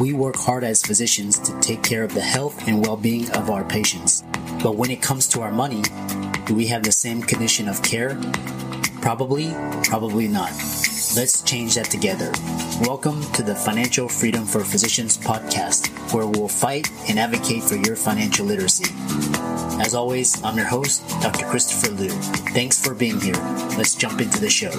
We 0.00 0.12
work 0.12 0.36
hard 0.36 0.62
as 0.62 0.80
physicians 0.80 1.40
to 1.40 1.58
take 1.60 1.82
care 1.82 2.04
of 2.04 2.14
the 2.14 2.20
health 2.20 2.68
and 2.68 2.86
well-being 2.86 3.28
of 3.32 3.50
our 3.50 3.64
patients. 3.64 4.22
But 4.62 4.76
when 4.76 4.92
it 4.92 5.02
comes 5.02 5.26
to 5.28 5.40
our 5.40 5.50
money, 5.50 5.82
do 6.46 6.54
we 6.54 6.68
have 6.68 6.84
the 6.84 6.92
same 6.92 7.20
condition 7.20 7.68
of 7.68 7.82
care? 7.82 8.16
Probably, 9.00 9.52
probably 9.82 10.28
not. 10.28 10.52
Let's 11.16 11.42
change 11.42 11.74
that 11.74 11.90
together. 11.90 12.30
Welcome 12.80 13.22
to 13.32 13.42
the 13.42 13.56
Financial 13.56 14.08
Freedom 14.08 14.44
for 14.44 14.60
Physicians 14.60 15.18
podcast, 15.18 15.88
where 16.14 16.28
we'll 16.28 16.46
fight 16.46 16.88
and 17.08 17.18
advocate 17.18 17.64
for 17.64 17.74
your 17.74 17.96
financial 17.96 18.46
literacy. 18.46 18.94
As 19.80 19.94
always, 19.94 20.42
I'm 20.42 20.56
your 20.56 20.66
host, 20.66 21.08
Dr. 21.20 21.46
Christopher 21.46 21.92
Loo. 21.92 22.08
Thanks 22.52 22.84
for 22.84 22.94
being 22.94 23.20
here. 23.20 23.34
Let's 23.76 23.94
jump 23.94 24.20
into 24.20 24.40
the 24.40 24.50
show. 24.50 24.70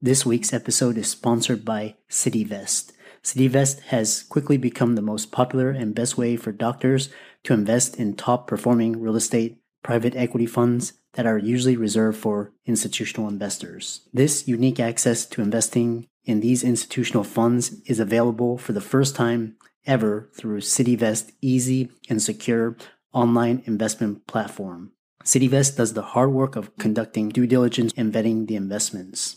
This 0.00 0.24
week's 0.24 0.52
episode 0.52 0.98
is 0.98 1.10
sponsored 1.10 1.64
by 1.64 1.96
CityVest. 2.08 2.92
CityVest 3.24 3.80
has 3.86 4.22
quickly 4.22 4.56
become 4.56 4.94
the 4.94 5.02
most 5.02 5.32
popular 5.32 5.70
and 5.70 5.94
best 5.94 6.16
way 6.16 6.36
for 6.36 6.52
doctors 6.52 7.08
to 7.42 7.54
invest 7.54 7.96
in 7.96 8.14
top 8.14 8.46
performing 8.46 9.00
real 9.00 9.16
estate 9.16 9.58
private 9.82 10.14
equity 10.14 10.46
funds 10.46 10.92
that 11.14 11.26
are 11.26 11.38
usually 11.38 11.76
reserved 11.76 12.18
for 12.18 12.52
institutional 12.66 13.28
investors. 13.28 14.02
This 14.12 14.46
unique 14.46 14.78
access 14.78 15.26
to 15.26 15.42
investing 15.42 16.06
in 16.26 16.40
these 16.40 16.62
institutional 16.62 17.24
funds 17.24 17.80
is 17.86 18.00
available 18.00 18.58
for 18.58 18.72
the 18.72 18.80
first 18.80 19.16
time 19.16 19.56
ever 19.86 20.28
through 20.34 20.60
CityVest 20.60 21.32
easy 21.40 21.90
and 22.10 22.20
secure 22.20 22.76
online 23.12 23.62
investment 23.64 24.26
platform. 24.26 24.92
CityVest 25.24 25.76
does 25.76 25.94
the 25.94 26.02
hard 26.02 26.32
work 26.32 26.54
of 26.54 26.76
conducting 26.76 27.30
due 27.30 27.46
diligence 27.46 27.92
and 27.96 28.12
vetting 28.12 28.46
the 28.46 28.56
investments. 28.56 29.36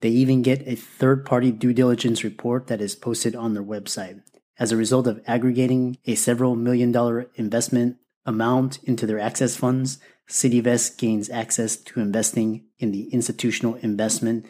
They 0.00 0.08
even 0.08 0.42
get 0.42 0.66
a 0.66 0.74
third 0.74 1.24
party 1.24 1.52
due 1.52 1.72
diligence 1.72 2.24
report 2.24 2.66
that 2.66 2.80
is 2.80 2.96
posted 2.96 3.36
on 3.36 3.54
their 3.54 3.62
website. 3.62 4.22
As 4.58 4.72
a 4.72 4.76
result 4.76 5.06
of 5.06 5.22
aggregating 5.26 5.96
a 6.06 6.14
several 6.14 6.56
million 6.56 6.92
dollar 6.92 7.30
investment 7.36 7.96
amount 8.26 8.82
into 8.84 9.06
their 9.06 9.18
access 9.18 9.56
funds, 9.56 9.98
CityVest 10.28 10.98
gains 10.98 11.30
access 11.30 11.76
to 11.76 12.00
investing 12.00 12.64
in 12.78 12.92
the 12.92 13.08
institutional 13.08 13.76
investment 13.76 14.46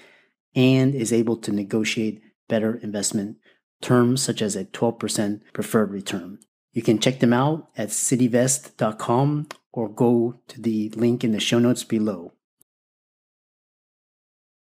and 0.55 0.95
is 0.95 1.13
able 1.13 1.37
to 1.37 1.53
negotiate 1.53 2.23
better 2.49 2.77
investment 2.83 3.37
terms 3.81 4.23
such 4.23 4.43
as 4.43 4.57
a 4.57 4.65
12% 4.65 5.41
preferred 5.53 5.91
return. 5.91 6.39
You 6.73 6.83
can 6.83 6.99
check 6.99 7.21
them 7.21 7.33
out 7.33 7.69
at 7.77 7.89
cityvest.com 7.89 9.49
or 9.73 9.89
go 9.89 10.35
to 10.49 10.61
the 10.61 10.91
link 10.91 11.25
in 11.25 11.33
the 11.33 11.41
show 11.41 11.59
notes 11.59 11.85
below. 11.85 12.33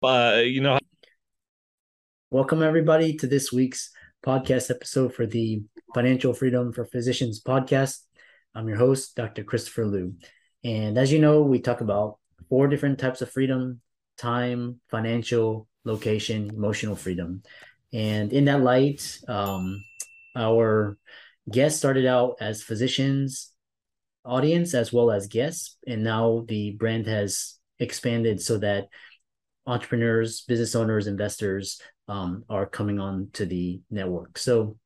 Uh, 0.01 0.41
you 0.43 0.61
know, 0.61 0.79
welcome 2.31 2.63
everybody 2.63 3.15
to 3.17 3.27
this 3.27 3.51
week's 3.51 3.91
podcast 4.25 4.69
episode 4.69 5.13
for 5.13 5.25
the 5.25 5.61
Financial 5.93 6.33
Freedom 6.33 6.71
for 6.71 6.85
Physicians 6.85 7.41
podcast. 7.41 7.99
I'm 8.55 8.67
your 8.67 8.77
host, 8.77 9.15
Dr. 9.15 9.43
Christopher 9.43 9.85
Loo. 9.85 10.13
And 10.63 10.97
as 10.97 11.11
you 11.11 11.19
know, 11.19 11.41
we 11.41 11.59
talk 11.59 11.81
about 11.81 12.17
four 12.49 12.67
different 12.67 12.99
types 12.99 13.21
of 13.21 13.29
freedom 13.29 13.81
time, 14.17 14.81
financial, 14.89 15.67
location, 15.89 16.49
emotional 16.49 16.95
freedom. 16.95 17.43
And 17.91 18.31
in 18.31 18.45
that 18.45 18.61
light, 18.61 19.19
um, 19.27 19.83
our 20.35 20.97
guests 21.49 21.79
started 21.79 22.05
out 22.05 22.35
as 22.39 22.61
physicians 22.61 23.51
audience 24.25 24.73
as 24.73 24.93
well 24.93 25.11
as 25.11 25.27
guests. 25.27 25.77
And 25.87 26.03
now 26.03 26.45
the 26.47 26.71
brand 26.71 27.07
has 27.07 27.57
expanded 27.79 28.41
so 28.41 28.57
that 28.59 28.87
entrepreneurs 29.65 30.41
business 30.41 30.75
owners 30.75 31.07
investors 31.07 31.81
um, 32.07 32.43
are 32.49 32.65
coming 32.65 32.99
on 32.99 33.29
to 33.33 33.45
the 33.45 33.81
network. 33.89 34.37
So 34.37 34.77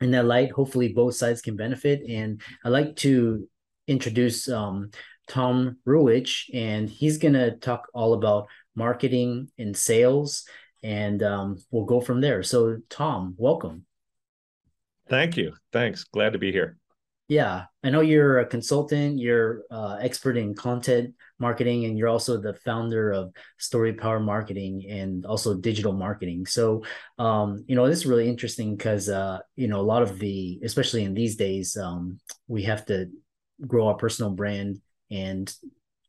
in 0.00 0.10
that 0.12 0.24
light 0.24 0.50
hopefully 0.50 0.88
both 0.88 1.14
sides 1.14 1.42
can 1.42 1.56
benefit. 1.56 2.02
And 2.08 2.40
i'd 2.64 2.70
like 2.70 2.96
to 2.96 3.48
introduce 3.86 4.48
um, 4.48 4.90
tom 5.26 5.76
ruwitch 5.86 6.44
and 6.54 6.88
he's 6.88 7.18
going 7.18 7.34
to 7.34 7.56
talk 7.56 7.86
all 7.94 8.14
about 8.14 8.46
marketing 8.74 9.48
and 9.58 9.76
sales 9.76 10.44
and 10.82 11.22
um, 11.22 11.56
we'll 11.70 11.84
go 11.84 12.00
from 12.00 12.20
there 12.20 12.42
so 12.42 12.78
tom 12.88 13.34
welcome 13.36 13.84
Thank 15.10 15.36
you. 15.36 15.54
Thanks. 15.72 16.04
Glad 16.04 16.34
to 16.34 16.38
be 16.38 16.52
here. 16.52 16.78
Yeah, 17.28 17.64
I 17.84 17.90
know 17.90 18.00
you're 18.00 18.38
a 18.38 18.46
consultant. 18.46 19.18
You're 19.18 19.62
uh, 19.70 19.98
expert 20.00 20.36
in 20.36 20.54
content 20.54 21.14
marketing, 21.38 21.84
and 21.84 21.98
you're 21.98 22.08
also 22.08 22.40
the 22.40 22.54
founder 22.54 23.12
of 23.12 23.32
Story 23.58 23.92
Power 23.92 24.20
Marketing 24.20 24.84
and 24.88 25.26
also 25.26 25.54
digital 25.54 25.92
marketing. 25.92 26.46
So, 26.46 26.84
um, 27.18 27.64
you 27.68 27.76
know, 27.76 27.88
this 27.88 27.98
is 27.98 28.06
really 28.06 28.28
interesting 28.28 28.76
because 28.76 29.08
uh, 29.08 29.40
you 29.56 29.68
know 29.68 29.80
a 29.80 29.82
lot 29.82 30.02
of 30.02 30.18
the, 30.18 30.60
especially 30.64 31.04
in 31.04 31.14
these 31.14 31.36
days, 31.36 31.76
um, 31.76 32.18
we 32.46 32.62
have 32.64 32.84
to 32.86 33.06
grow 33.66 33.88
our 33.88 33.94
personal 33.94 34.30
brand 34.30 34.80
and 35.10 35.52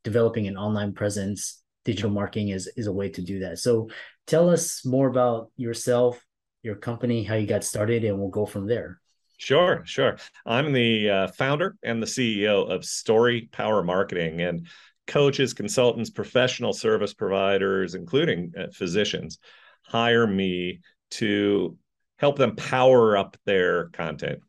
developing 0.03 0.47
an 0.47 0.57
online 0.57 0.93
presence. 0.93 1.60
Digital 1.83 2.11
marketing 2.11 2.49
is 2.49 2.71
is 2.75 2.87
a 2.87 2.93
way 2.93 3.09
to 3.09 3.21
do 3.21 3.39
that. 3.39 3.59
So, 3.59 3.89
tell 4.27 4.49
us 4.49 4.85
more 4.85 5.07
about 5.07 5.51
yourself 5.57 6.23
your 6.63 6.75
company, 6.75 7.23
how 7.23 7.35
you 7.35 7.47
got 7.47 7.63
started, 7.63 8.03
and 8.03 8.19
we'll 8.19 8.29
go 8.29 8.45
from 8.45 8.67
there. 8.67 8.99
Sure, 9.37 9.81
sure. 9.85 10.17
I'm 10.45 10.71
the 10.71 11.09
uh, 11.09 11.27
founder 11.29 11.75
and 11.83 12.01
the 12.01 12.07
CEO 12.07 12.69
of 12.69 12.85
Story 12.85 13.49
Power 13.51 13.83
Marketing, 13.83 14.41
and 14.41 14.67
coaches, 15.07 15.53
consultants, 15.53 16.11
professional 16.11 16.73
service 16.73 17.13
providers, 17.13 17.95
including 17.95 18.53
uh, 18.57 18.67
physicians, 18.71 19.39
hire 19.81 20.27
me 20.27 20.81
to 21.11 21.77
help 22.17 22.37
them 22.37 22.55
power 22.55 23.17
up 23.17 23.35
their 23.45 23.89
content, 23.89 24.39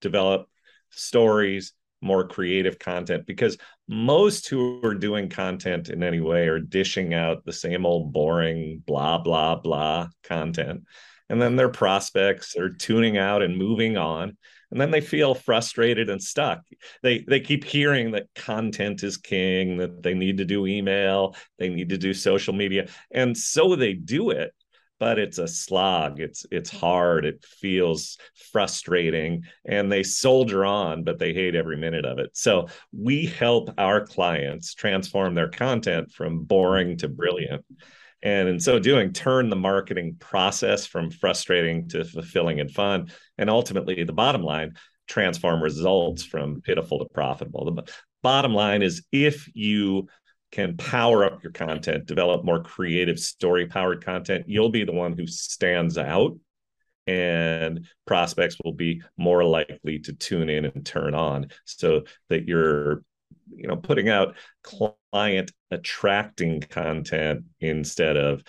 develop 0.00 0.48
stories, 0.90 1.74
more 2.02 2.26
creative 2.26 2.78
content 2.78 3.26
because 3.26 3.56
most 3.88 4.48
who 4.48 4.80
are 4.84 4.94
doing 4.94 5.28
content 5.28 5.88
in 5.88 6.02
any 6.02 6.20
way 6.20 6.48
are 6.48 6.58
dishing 6.58 7.14
out 7.14 7.44
the 7.44 7.52
same 7.52 7.86
old 7.86 8.12
boring 8.12 8.82
blah 8.86 9.18
blah 9.18 9.56
blah 9.56 10.08
content. 10.24 10.84
And 11.28 11.40
then 11.40 11.56
their 11.56 11.70
prospects 11.70 12.56
are 12.56 12.70
tuning 12.70 13.16
out 13.16 13.42
and 13.42 13.56
moving 13.56 13.96
on. 13.96 14.36
And 14.70 14.80
then 14.80 14.90
they 14.90 15.00
feel 15.00 15.34
frustrated 15.34 16.10
and 16.10 16.22
stuck. 16.22 16.60
They 17.02 17.24
they 17.28 17.40
keep 17.40 17.64
hearing 17.64 18.12
that 18.12 18.28
content 18.34 19.02
is 19.02 19.16
king 19.16 19.76
that 19.78 20.02
they 20.02 20.14
need 20.14 20.38
to 20.38 20.44
do 20.44 20.66
email 20.66 21.36
they 21.58 21.68
need 21.68 21.90
to 21.90 21.98
do 21.98 22.14
social 22.14 22.54
media 22.54 22.88
and 23.10 23.36
so 23.36 23.76
they 23.76 23.92
do 23.92 24.30
it 24.30 24.52
but 25.02 25.18
it's 25.18 25.38
a 25.38 25.48
slog. 25.48 26.20
It's 26.20 26.46
it's 26.52 26.70
hard. 26.70 27.24
It 27.24 27.44
feels 27.44 28.18
frustrating 28.52 29.42
and 29.64 29.90
they 29.90 30.04
soldier 30.04 30.64
on 30.64 31.02
but 31.02 31.18
they 31.18 31.34
hate 31.34 31.56
every 31.56 31.76
minute 31.76 32.04
of 32.04 32.20
it. 32.20 32.30
So 32.34 32.68
we 32.96 33.26
help 33.26 33.74
our 33.78 34.06
clients 34.06 34.74
transform 34.74 35.34
their 35.34 35.48
content 35.48 36.12
from 36.12 36.44
boring 36.44 36.98
to 36.98 37.08
brilliant. 37.08 37.64
And 38.22 38.48
in 38.48 38.60
so 38.60 38.78
doing 38.78 39.12
turn 39.12 39.50
the 39.50 39.56
marketing 39.56 40.18
process 40.20 40.86
from 40.86 41.10
frustrating 41.10 41.88
to 41.88 42.04
fulfilling 42.04 42.60
and 42.60 42.70
fun 42.70 43.10
and 43.38 43.50
ultimately 43.50 44.04
the 44.04 44.12
bottom 44.12 44.44
line 44.44 44.74
transform 45.08 45.60
results 45.60 46.22
from 46.22 46.60
pitiful 46.60 47.00
to 47.00 47.06
profitable. 47.12 47.74
The 47.74 47.92
bottom 48.22 48.54
line 48.54 48.82
is 48.82 49.04
if 49.10 49.50
you 49.52 50.06
can 50.52 50.76
power 50.76 51.24
up 51.24 51.42
your 51.42 51.52
content 51.52 52.06
develop 52.06 52.44
more 52.44 52.62
creative 52.62 53.18
story 53.18 53.66
powered 53.66 54.04
content 54.04 54.44
you'll 54.46 54.70
be 54.70 54.84
the 54.84 54.92
one 54.92 55.14
who 55.14 55.26
stands 55.26 55.98
out 55.98 56.36
and 57.06 57.86
prospects 58.06 58.56
will 58.62 58.72
be 58.72 59.02
more 59.16 59.42
likely 59.42 59.98
to 59.98 60.12
tune 60.12 60.48
in 60.48 60.66
and 60.66 60.86
turn 60.86 61.14
on 61.14 61.48
so 61.64 62.04
that 62.28 62.46
you're 62.46 63.02
you 63.54 63.66
know 63.66 63.76
putting 63.76 64.08
out 64.08 64.36
client 64.62 65.50
attracting 65.70 66.60
content 66.60 67.44
instead 67.60 68.16
of 68.16 68.42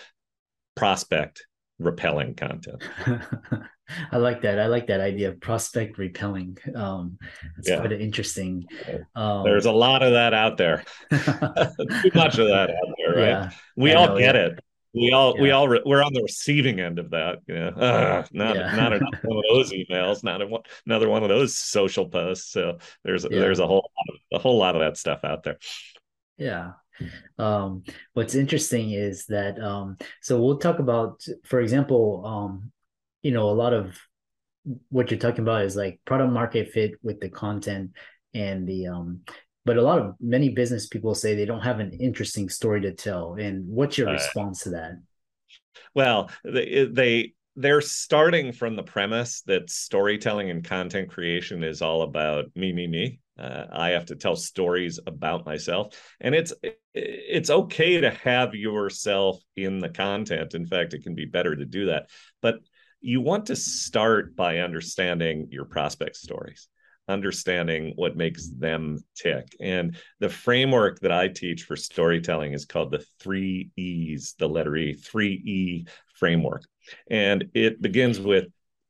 prospect 0.76 1.46
repelling 1.78 2.34
content 2.34 2.82
I 4.10 4.16
like 4.16 4.42
that. 4.42 4.58
I 4.58 4.66
like 4.66 4.86
that 4.86 5.00
idea 5.00 5.28
of 5.28 5.40
prospect 5.40 5.98
repelling. 5.98 6.56
Um, 6.74 7.18
it's 7.58 7.68
yeah. 7.68 7.78
quite 7.78 7.92
interesting. 7.92 8.66
Um, 9.14 9.44
There's 9.44 9.66
a 9.66 9.72
lot 9.72 10.02
of 10.02 10.12
that 10.12 10.34
out 10.34 10.56
there. 10.56 10.84
Too 11.10 12.10
much 12.14 12.38
of 12.38 12.48
that 12.48 12.70
out 12.70 12.94
there, 12.98 13.14
right? 13.14 13.28
Yeah, 13.28 13.50
we 13.76 13.92
I 13.92 13.94
all 13.96 14.08
know, 14.08 14.18
get 14.18 14.34
yeah. 14.34 14.46
it. 14.46 14.60
We 14.94 15.10
all, 15.10 15.36
we 15.36 15.50
all, 15.50 15.66
re- 15.66 15.82
we're 15.84 16.04
on 16.04 16.12
the 16.12 16.22
receiving 16.22 16.78
end 16.78 17.00
of 17.00 17.10
that. 17.10 17.40
You 17.48 17.56
know, 17.56 17.68
uh, 17.68 18.24
not, 18.32 18.56
not 18.56 18.92
another 18.92 19.18
one 19.24 19.38
of 19.50 19.56
those 19.56 19.72
emails, 19.72 20.22
not 20.22 20.40
a, 20.40 20.58
another 20.86 21.08
one 21.08 21.24
of 21.24 21.28
those 21.28 21.56
social 21.56 22.08
posts. 22.08 22.52
So 22.52 22.78
there's, 23.02 23.24
there's 23.24 23.58
a 23.58 23.66
whole, 23.66 23.90
lot 23.96 24.14
of, 24.14 24.38
a 24.38 24.42
whole 24.42 24.56
lot 24.56 24.76
of 24.76 24.82
that 24.82 24.96
stuff 24.96 25.24
out 25.24 25.42
there. 25.42 25.58
Yeah. 26.38 26.72
Um, 27.38 27.82
what's 28.12 28.34
interesting 28.34 28.92
is 28.92 29.26
that 29.26 29.60
um, 29.60 29.96
so 30.22 30.40
we'll 30.40 30.58
talk 30.58 30.78
about, 30.78 31.24
for 31.44 31.60
example, 31.60 32.22
um, 32.24 32.70
you 33.24 33.32
know, 33.32 33.48
a 33.48 33.52
lot 33.52 33.72
of 33.72 33.98
what 34.90 35.10
you're 35.10 35.18
talking 35.18 35.40
about 35.40 35.64
is 35.64 35.74
like 35.74 35.98
product 36.04 36.32
market 36.32 36.70
fit 36.70 36.92
with 37.02 37.20
the 37.20 37.28
content 37.28 37.90
and 38.32 38.66
the 38.66 38.86
um 38.86 39.20
but 39.66 39.78
a 39.78 39.82
lot 39.82 39.98
of 39.98 40.14
many 40.20 40.50
business 40.50 40.86
people 40.86 41.14
say 41.14 41.34
they 41.34 41.46
don't 41.46 41.62
have 41.62 41.80
an 41.80 41.92
interesting 41.92 42.50
story 42.50 42.82
to 42.82 42.92
tell. 42.92 43.34
And 43.34 43.66
what's 43.66 43.96
your 43.96 44.10
uh, 44.10 44.12
response 44.12 44.60
to 44.64 44.70
that? 44.70 45.00
Well 45.94 46.30
they, 46.44 46.86
they 46.90 47.32
they're 47.56 47.80
starting 47.80 48.52
from 48.52 48.76
the 48.76 48.82
premise 48.82 49.42
that 49.42 49.70
storytelling 49.70 50.50
and 50.50 50.64
content 50.64 51.08
creation 51.08 51.62
is 51.62 51.82
all 51.82 52.02
about 52.02 52.46
me 52.54 52.72
me 52.72 52.86
me. 52.86 53.20
Uh, 53.36 53.66
i 53.72 53.88
have 53.90 54.06
to 54.06 54.16
tell 54.16 54.36
stories 54.36 55.00
about 55.06 55.46
myself. 55.46 55.94
And 56.20 56.34
it's 56.34 56.52
it's 56.94 57.50
okay 57.50 58.00
to 58.00 58.10
have 58.10 58.54
yourself 58.54 59.40
in 59.56 59.78
the 59.78 59.88
content. 59.88 60.54
In 60.54 60.66
fact 60.66 60.94
it 60.94 61.02
can 61.02 61.14
be 61.14 61.24
better 61.24 61.54
to 61.56 61.64
do 61.64 61.86
that. 61.86 62.10
But 62.42 62.56
you 63.04 63.20
want 63.20 63.46
to 63.46 63.56
start 63.56 64.34
by 64.34 64.58
understanding 64.58 65.48
your 65.50 65.64
prospect 65.64 66.16
stories 66.16 66.68
understanding 67.08 67.92
what 67.96 68.16
makes 68.16 68.48
them 68.48 68.98
tick. 69.14 69.54
And 69.60 69.96
the 70.20 70.28
framework 70.28 71.00
that 71.00 71.12
i 71.12 71.28
teach 71.28 71.64
for 71.64 71.76
storytelling 71.76 72.52
is 72.52 72.64
called 72.64 72.90
the 72.90 73.04
three 73.20 73.70
e's 73.76 74.34
the 74.38 74.48
letter 74.48 74.74
e 74.76 74.94
three 74.94 75.34
e 75.34 75.86
framework. 76.14 76.64
And 77.10 77.50
it 77.54 77.82
begins 77.82 78.18
with 78.18 78.46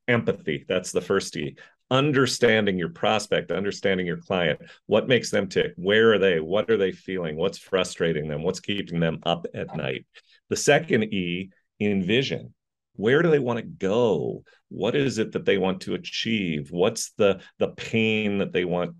empathy. 0.06 0.64
That's 0.68 0.92
the 0.92 1.00
first 1.00 1.36
e. 1.36 1.56
Understanding 1.90 2.78
your 2.78 2.88
prospect 2.88 3.50
understanding 3.50 4.06
your 4.06 4.16
client 4.16 4.60
what 4.86 5.06
makes 5.06 5.30
them 5.30 5.48
tick 5.48 5.72
where 5.76 6.14
are 6.14 6.18
they 6.18 6.40
what 6.40 6.70
are 6.70 6.78
they 6.78 6.92
feeling 6.92 7.36
what's 7.36 7.58
frustrating 7.58 8.26
them 8.26 8.42
what's 8.42 8.60
keeping 8.60 9.00
them 9.00 9.18
up 9.24 9.46
at 9.54 9.76
night. 9.76 10.06
The 10.48 10.56
second 10.56 11.04
e 11.04 11.50
envision 11.80 12.54
where 12.96 13.22
do 13.22 13.30
they 13.30 13.38
want 13.38 13.58
to 13.58 13.64
go? 13.64 14.44
What 14.68 14.96
is 14.96 15.18
it 15.18 15.32
that 15.32 15.44
they 15.44 15.58
want 15.58 15.82
to 15.82 15.94
achieve? 15.94 16.68
What's 16.70 17.12
the 17.12 17.40
the 17.58 17.68
pain 17.68 18.38
that 18.38 18.52
they 18.52 18.64
want 18.64 18.94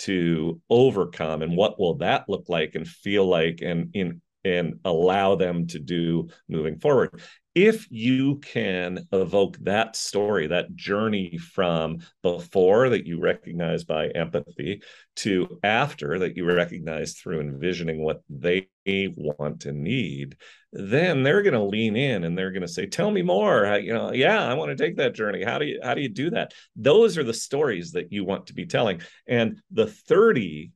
to 0.00 0.60
overcome? 0.68 1.42
And 1.42 1.56
what 1.56 1.78
will 1.78 1.94
that 1.98 2.28
look 2.28 2.48
like 2.48 2.74
and 2.74 2.86
feel 2.86 3.26
like 3.26 3.60
and 3.62 3.90
in 3.94 4.20
and 4.44 4.78
allow 4.84 5.34
them 5.34 5.66
to 5.66 5.78
do 5.78 6.28
moving 6.48 6.78
forward 6.78 7.20
if 7.56 7.90
you 7.90 8.36
can 8.40 9.08
evoke 9.12 9.56
that 9.60 9.96
story, 9.96 10.46
that 10.46 10.76
journey 10.76 11.38
from 11.38 12.00
before 12.22 12.90
that 12.90 13.06
you 13.06 13.18
recognize 13.18 13.82
by 13.82 14.08
empathy 14.08 14.82
to 15.16 15.58
after 15.64 16.18
that 16.18 16.36
you 16.36 16.44
recognize 16.44 17.14
through 17.14 17.40
envisioning 17.40 18.02
what 18.02 18.20
they 18.28 18.68
want 18.86 19.64
and 19.64 19.82
need, 19.82 20.36
then 20.74 21.22
they're 21.22 21.40
going 21.40 21.54
to 21.54 21.62
lean 21.62 21.96
in 21.96 22.24
and 22.24 22.36
they're 22.36 22.52
going 22.52 22.60
to 22.60 22.68
say, 22.68 22.84
"Tell 22.84 23.10
me 23.10 23.22
more." 23.22 23.64
You 23.78 23.94
know, 23.94 24.12
yeah, 24.12 24.46
I 24.46 24.52
want 24.52 24.76
to 24.76 24.84
take 24.84 24.96
that 24.98 25.14
journey. 25.14 25.42
How 25.42 25.58
do 25.58 25.64
you 25.64 25.80
how 25.82 25.94
do 25.94 26.02
you 26.02 26.10
do 26.10 26.28
that? 26.30 26.52
Those 26.76 27.16
are 27.16 27.24
the 27.24 27.32
stories 27.32 27.92
that 27.92 28.12
you 28.12 28.26
want 28.26 28.48
to 28.48 28.54
be 28.54 28.66
telling. 28.66 29.00
And 29.26 29.62
the 29.70 29.86
30 29.86 30.72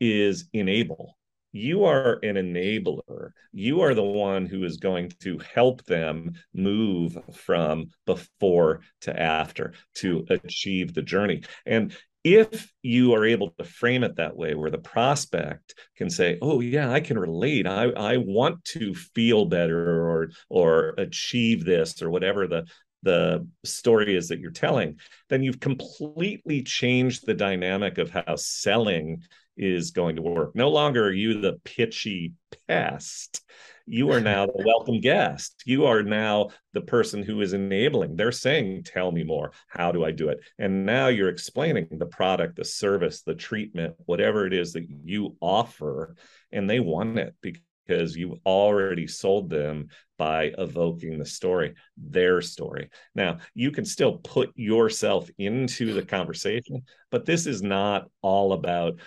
is 0.00 0.48
enable 0.52 1.15
you 1.56 1.84
are 1.84 2.18
an 2.22 2.36
enabler. 2.36 3.30
You 3.52 3.80
are 3.80 3.94
the 3.94 4.02
one 4.02 4.46
who 4.46 4.64
is 4.64 4.76
going 4.76 5.12
to 5.22 5.40
help 5.54 5.84
them 5.84 6.34
move 6.52 7.16
from 7.32 7.86
before 8.04 8.82
to 9.02 9.18
after 9.18 9.72
to 9.96 10.26
achieve 10.28 10.92
the 10.92 11.02
journey. 11.02 11.42
And 11.64 11.96
if 12.24 12.70
you 12.82 13.14
are 13.14 13.24
able 13.24 13.52
to 13.52 13.64
frame 13.64 14.04
it 14.04 14.16
that 14.16 14.36
way 14.36 14.54
where 14.54 14.70
the 14.70 14.78
prospect 14.78 15.74
can 15.96 16.10
say 16.10 16.36
oh 16.42 16.58
yeah 16.58 16.90
i 16.90 16.98
can 16.98 17.16
relate 17.16 17.68
i, 17.68 17.84
I 17.84 18.16
want 18.16 18.64
to 18.64 18.94
feel 18.94 19.44
better 19.44 20.04
or 20.10 20.30
or 20.48 20.94
achieve 20.98 21.64
this 21.64 22.02
or 22.02 22.10
whatever 22.10 22.48
the 22.48 22.66
the 23.04 23.46
story 23.64 24.16
is 24.16 24.26
that 24.28 24.40
you're 24.40 24.50
telling 24.50 24.98
then 25.28 25.44
you've 25.44 25.60
completely 25.60 26.64
changed 26.64 27.24
the 27.24 27.34
dynamic 27.34 27.98
of 27.98 28.10
how 28.10 28.34
selling 28.34 29.22
is 29.56 29.90
going 29.90 30.16
to 30.16 30.22
work. 30.22 30.54
No 30.54 30.68
longer 30.68 31.06
are 31.06 31.12
you 31.12 31.40
the 31.40 31.58
pitchy 31.64 32.32
pest. 32.68 33.42
You 33.88 34.10
are 34.10 34.20
now 34.20 34.46
the 34.46 34.64
welcome 34.66 35.00
guest. 35.00 35.62
You 35.64 35.86
are 35.86 36.02
now 36.02 36.50
the 36.72 36.80
person 36.80 37.22
who 37.22 37.40
is 37.40 37.52
enabling. 37.52 38.16
They're 38.16 38.32
saying, 38.32 38.82
Tell 38.82 39.12
me 39.12 39.22
more. 39.22 39.52
How 39.68 39.92
do 39.92 40.04
I 40.04 40.10
do 40.10 40.28
it? 40.28 40.40
And 40.58 40.84
now 40.84 41.06
you're 41.06 41.28
explaining 41.28 41.86
the 41.92 42.06
product, 42.06 42.56
the 42.56 42.64
service, 42.64 43.22
the 43.22 43.34
treatment, 43.34 43.94
whatever 44.06 44.44
it 44.44 44.52
is 44.52 44.72
that 44.72 44.86
you 45.04 45.36
offer, 45.40 46.16
and 46.50 46.68
they 46.68 46.80
want 46.80 47.18
it 47.18 47.36
because 47.40 48.16
you've 48.16 48.40
already 48.44 49.06
sold 49.06 49.50
them 49.50 49.88
by 50.18 50.52
evoking 50.58 51.18
the 51.18 51.24
story, 51.24 51.74
their 51.96 52.40
story. 52.40 52.90
Now, 53.14 53.38
you 53.54 53.70
can 53.70 53.84
still 53.84 54.18
put 54.18 54.50
yourself 54.56 55.30
into 55.38 55.92
the 55.92 56.02
conversation, 56.02 56.82
but 57.10 57.24
this 57.24 57.46
is 57.46 57.62
not 57.62 58.10
all 58.22 58.52
about 58.52 58.98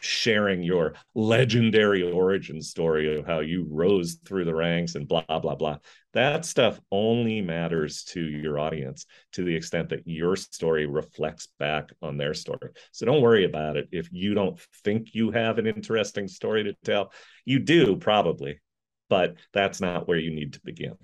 sharing 0.00 0.62
your 0.62 0.94
legendary 1.14 2.10
origin 2.10 2.60
story 2.60 3.18
of 3.18 3.26
how 3.26 3.40
you 3.40 3.66
rose 3.70 4.18
through 4.24 4.44
the 4.44 4.54
ranks 4.54 4.94
and 4.94 5.08
blah 5.08 5.22
blah 5.26 5.54
blah 5.54 5.76
that 6.14 6.44
stuff 6.44 6.80
only 6.90 7.40
matters 7.40 8.04
to 8.04 8.20
your 8.20 8.58
audience 8.58 9.06
to 9.32 9.44
the 9.44 9.54
extent 9.54 9.88
that 9.88 10.02
your 10.06 10.36
story 10.36 10.86
reflects 10.86 11.48
back 11.58 11.90
on 12.02 12.16
their 12.16 12.34
story 12.34 12.70
so 12.92 13.06
don't 13.06 13.22
worry 13.22 13.44
about 13.44 13.76
it 13.76 13.88
if 13.92 14.08
you 14.12 14.34
don't 14.34 14.58
think 14.84 15.14
you 15.14 15.30
have 15.30 15.58
an 15.58 15.66
interesting 15.66 16.28
story 16.28 16.64
to 16.64 16.74
tell 16.84 17.12
you 17.44 17.58
do 17.58 17.96
probably 17.96 18.60
but 19.08 19.36
that's 19.52 19.80
not 19.80 20.06
where 20.06 20.18
you 20.18 20.30
need 20.30 20.52
to 20.52 20.60
begin 20.64 20.96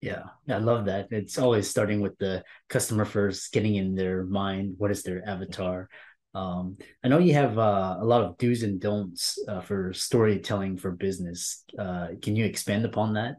yeah, 0.00 0.22
I 0.48 0.56
love 0.56 0.86
that. 0.86 1.08
It's 1.10 1.38
always 1.38 1.68
starting 1.68 2.00
with 2.00 2.16
the 2.16 2.42
customer 2.68 3.04
first, 3.04 3.52
getting 3.52 3.74
in 3.74 3.94
their 3.94 4.24
mind. 4.24 4.76
What 4.78 4.90
is 4.90 5.02
their 5.02 5.26
avatar? 5.28 5.88
Um, 6.34 6.76
I 7.02 7.08
know 7.08 7.18
you 7.18 7.34
have 7.34 7.58
uh, 7.58 7.96
a 8.00 8.04
lot 8.04 8.22
of 8.22 8.38
do's 8.38 8.62
and 8.62 8.80
don'ts 8.80 9.38
uh, 9.48 9.60
for 9.60 9.92
storytelling 9.92 10.76
for 10.76 10.90
business. 10.92 11.64
Uh, 11.78 12.08
can 12.22 12.36
you 12.36 12.44
expand 12.44 12.84
upon 12.84 13.14
that? 13.14 13.36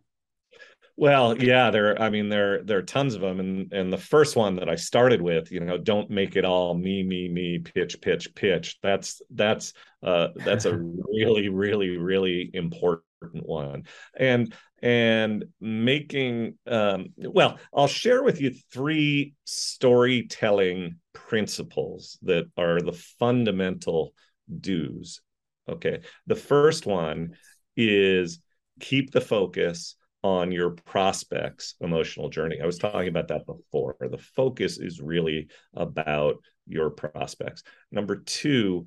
Well, 0.97 1.37
yeah, 1.37 1.71
there. 1.71 1.99
I 1.99 2.09
mean, 2.09 2.29
there 2.29 2.63
there 2.63 2.77
are 2.77 2.83
tons 2.83 3.15
of 3.15 3.21
them, 3.21 3.39
and 3.39 3.73
and 3.73 3.91
the 3.91 3.97
first 3.97 4.35
one 4.35 4.57
that 4.57 4.69
I 4.69 4.75
started 4.75 5.21
with, 5.21 5.51
you 5.51 5.61
know, 5.61 5.77
don't 5.77 6.09
make 6.09 6.35
it 6.35 6.45
all 6.45 6.75
me, 6.75 7.01
me, 7.01 7.29
me, 7.29 7.59
pitch, 7.59 8.01
pitch, 8.01 8.35
pitch. 8.35 8.77
That's 8.83 9.21
that's 9.31 9.73
uh, 10.03 10.27
that's 10.35 10.65
a 10.65 10.77
really, 11.11 11.49
really, 11.49 11.97
really 11.97 12.51
important 12.53 13.05
one, 13.31 13.83
and 14.17 14.53
and 14.81 15.45
making 15.59 16.57
um, 16.67 17.07
well, 17.17 17.59
I'll 17.73 17.87
share 17.87 18.23
with 18.23 18.41
you 18.41 18.53
three 18.71 19.33
storytelling 19.45 20.97
principles 21.13 22.17
that 22.23 22.45
are 22.57 22.81
the 22.81 22.93
fundamental 23.19 24.13
do's. 24.59 25.21
Okay. 25.69 26.01
The 26.27 26.35
first 26.35 26.85
one 26.85 27.35
is 27.77 28.39
keep 28.79 29.11
the 29.11 29.21
focus 29.21 29.95
on 30.23 30.51
your 30.51 30.71
prospects 30.71 31.75
emotional 31.79 32.29
journey. 32.29 32.59
I 32.61 32.65
was 32.65 32.77
talking 32.77 33.07
about 33.07 33.29
that 33.29 33.45
before. 33.45 33.95
The 33.99 34.17
focus 34.17 34.77
is 34.77 35.01
really 35.01 35.47
about 35.73 36.37
your 36.67 36.91
prospects. 36.91 37.63
Number 37.91 38.17
2, 38.17 38.85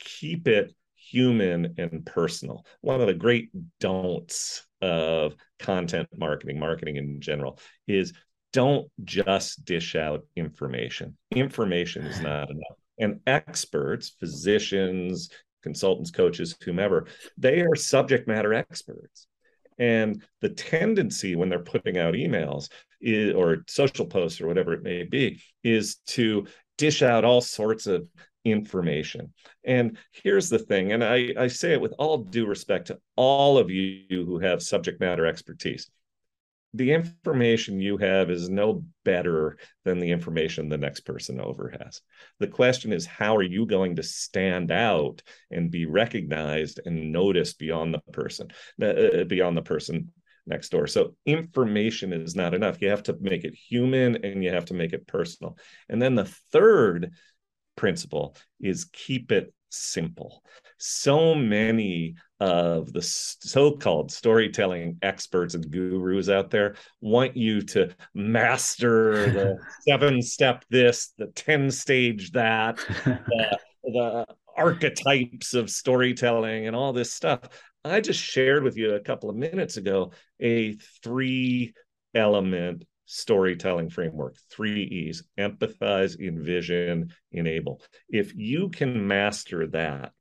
keep 0.00 0.48
it 0.48 0.74
human 1.12 1.74
and 1.78 2.04
personal. 2.06 2.64
One 2.80 3.00
of 3.00 3.06
the 3.06 3.14
great 3.14 3.50
don'ts 3.80 4.66
of 4.80 5.34
content 5.58 6.08
marketing, 6.16 6.58
marketing 6.58 6.96
in 6.96 7.20
general, 7.20 7.58
is 7.86 8.12
don't 8.52 8.88
just 9.04 9.64
dish 9.64 9.94
out 9.94 10.24
information. 10.36 11.16
Information 11.30 12.06
is 12.06 12.20
not 12.20 12.50
enough. 12.50 12.76
And 12.98 13.20
experts, 13.26 14.10
physicians, 14.20 15.30
consultants, 15.62 16.10
coaches, 16.10 16.56
whomever, 16.64 17.06
they 17.38 17.60
are 17.60 17.76
subject 17.76 18.28
matter 18.28 18.52
experts. 18.52 19.26
And 19.78 20.22
the 20.40 20.50
tendency 20.50 21.34
when 21.34 21.48
they're 21.48 21.60
putting 21.60 21.98
out 21.98 22.14
emails 22.14 22.68
is, 23.00 23.34
or 23.34 23.64
social 23.68 24.06
posts 24.06 24.40
or 24.40 24.46
whatever 24.46 24.74
it 24.74 24.82
may 24.82 25.04
be 25.04 25.40
is 25.64 25.96
to 26.08 26.46
dish 26.78 27.02
out 27.02 27.24
all 27.24 27.40
sorts 27.40 27.86
of 27.86 28.06
information. 28.44 29.32
And 29.64 29.98
here's 30.10 30.48
the 30.48 30.58
thing, 30.58 30.92
and 30.92 31.04
I, 31.04 31.32
I 31.38 31.46
say 31.48 31.72
it 31.72 31.80
with 31.80 31.94
all 31.98 32.18
due 32.18 32.46
respect 32.46 32.88
to 32.88 32.98
all 33.16 33.58
of 33.58 33.70
you 33.70 34.04
who 34.10 34.38
have 34.38 34.62
subject 34.62 35.00
matter 35.00 35.26
expertise 35.26 35.90
the 36.74 36.92
information 36.92 37.80
you 37.80 37.98
have 37.98 38.30
is 38.30 38.48
no 38.48 38.84
better 39.04 39.58
than 39.84 39.98
the 39.98 40.10
information 40.10 40.68
the 40.68 40.78
next 40.78 41.00
person 41.00 41.38
over 41.40 41.74
has. 41.82 42.00
The 42.38 42.46
question 42.46 42.92
is, 42.92 43.04
how 43.04 43.36
are 43.36 43.42
you 43.42 43.66
going 43.66 43.96
to 43.96 44.02
stand 44.02 44.70
out 44.70 45.22
and 45.50 45.70
be 45.70 45.84
recognized 45.84 46.80
and 46.84 47.12
noticed 47.12 47.58
beyond 47.58 47.92
the 47.92 48.00
person, 48.12 48.48
uh, 48.80 48.86
uh, 48.86 49.24
beyond 49.24 49.56
the 49.56 49.62
person 49.62 50.12
next 50.46 50.70
door? 50.70 50.86
So 50.86 51.14
information 51.26 52.12
is 52.12 52.34
not 52.34 52.54
enough. 52.54 52.80
You 52.80 52.88
have 52.88 53.02
to 53.04 53.18
make 53.20 53.44
it 53.44 53.54
human 53.54 54.24
and 54.24 54.42
you 54.42 54.50
have 54.50 54.66
to 54.66 54.74
make 54.74 54.94
it 54.94 55.06
personal. 55.06 55.58
And 55.90 56.00
then 56.00 56.14
the 56.14 56.32
third 56.52 57.12
principle 57.76 58.36
is 58.60 58.86
keep 58.92 59.32
it 59.32 59.52
simple. 59.70 60.42
So 60.78 61.34
many 61.34 62.16
of 62.40 62.92
the 62.92 63.02
so-called 63.02 64.10
storytelling 64.10 64.98
experts 65.00 65.54
and 65.54 65.70
gurus 65.70 66.28
out 66.28 66.50
there 66.50 66.74
want 67.00 67.36
you 67.36 67.62
to 67.62 67.94
master 68.14 69.30
the 69.30 69.58
seven 69.88 70.20
step 70.20 70.64
this 70.68 71.12
the 71.18 71.26
10 71.28 71.70
stage 71.70 72.32
that 72.32 72.78
the, 73.04 73.58
the 73.84 74.26
archetypes 74.56 75.54
of 75.54 75.70
storytelling 75.70 76.66
and 76.66 76.74
all 76.74 76.92
this 76.92 77.12
stuff 77.12 77.42
i 77.84 78.00
just 78.00 78.20
shared 78.20 78.64
with 78.64 78.76
you 78.76 78.94
a 78.94 79.00
couple 79.00 79.30
of 79.30 79.36
minutes 79.36 79.76
ago 79.76 80.10
a 80.40 80.74
three 81.02 81.72
element 82.12 82.84
storytelling 83.06 83.90
framework. 83.90 84.36
Three 84.50 84.82
e's 84.82 85.24
empathize 85.38 86.18
envision 86.18 87.12
enable. 87.30 87.82
If 88.08 88.34
you 88.34 88.70
can 88.70 89.06
master 89.06 89.66
that 89.68 90.12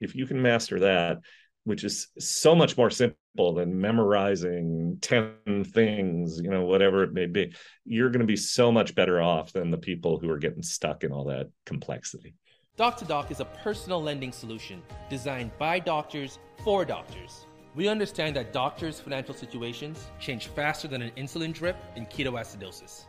if 0.00 0.14
you 0.14 0.26
can 0.26 0.40
master 0.40 0.80
that 0.80 1.18
which 1.64 1.84
is 1.84 2.08
so 2.18 2.54
much 2.54 2.76
more 2.78 2.88
simple 2.88 3.54
than 3.54 3.80
memorizing 3.80 4.98
10 5.00 5.64
things 5.64 6.40
you 6.40 6.50
know 6.50 6.64
whatever 6.64 7.02
it 7.02 7.12
may 7.12 7.26
be 7.26 7.52
you're 7.84 8.10
going 8.10 8.20
to 8.20 8.26
be 8.26 8.36
so 8.36 8.72
much 8.72 8.94
better 8.94 9.20
off 9.20 9.52
than 9.52 9.70
the 9.70 9.78
people 9.78 10.18
who 10.18 10.30
are 10.30 10.38
getting 10.38 10.62
stuck 10.62 11.04
in 11.04 11.12
all 11.12 11.24
that 11.24 11.48
complexity. 11.66 12.34
Doc2Doc 12.78 13.32
is 13.32 13.40
a 13.40 13.44
personal 13.44 14.00
lending 14.00 14.30
solution 14.30 14.82
designed 15.10 15.50
by 15.58 15.80
doctors 15.80 16.38
for 16.62 16.84
doctors 16.84 17.47
we 17.74 17.88
understand 17.88 18.36
that 18.36 18.52
doctors 18.52 18.98
financial 19.00 19.34
situations 19.34 20.06
change 20.20 20.48
faster 20.48 20.88
than 20.88 21.02
an 21.02 21.10
insulin 21.16 21.52
drip 21.52 21.76
in 21.96 22.06
ketoacidosis 22.06 23.04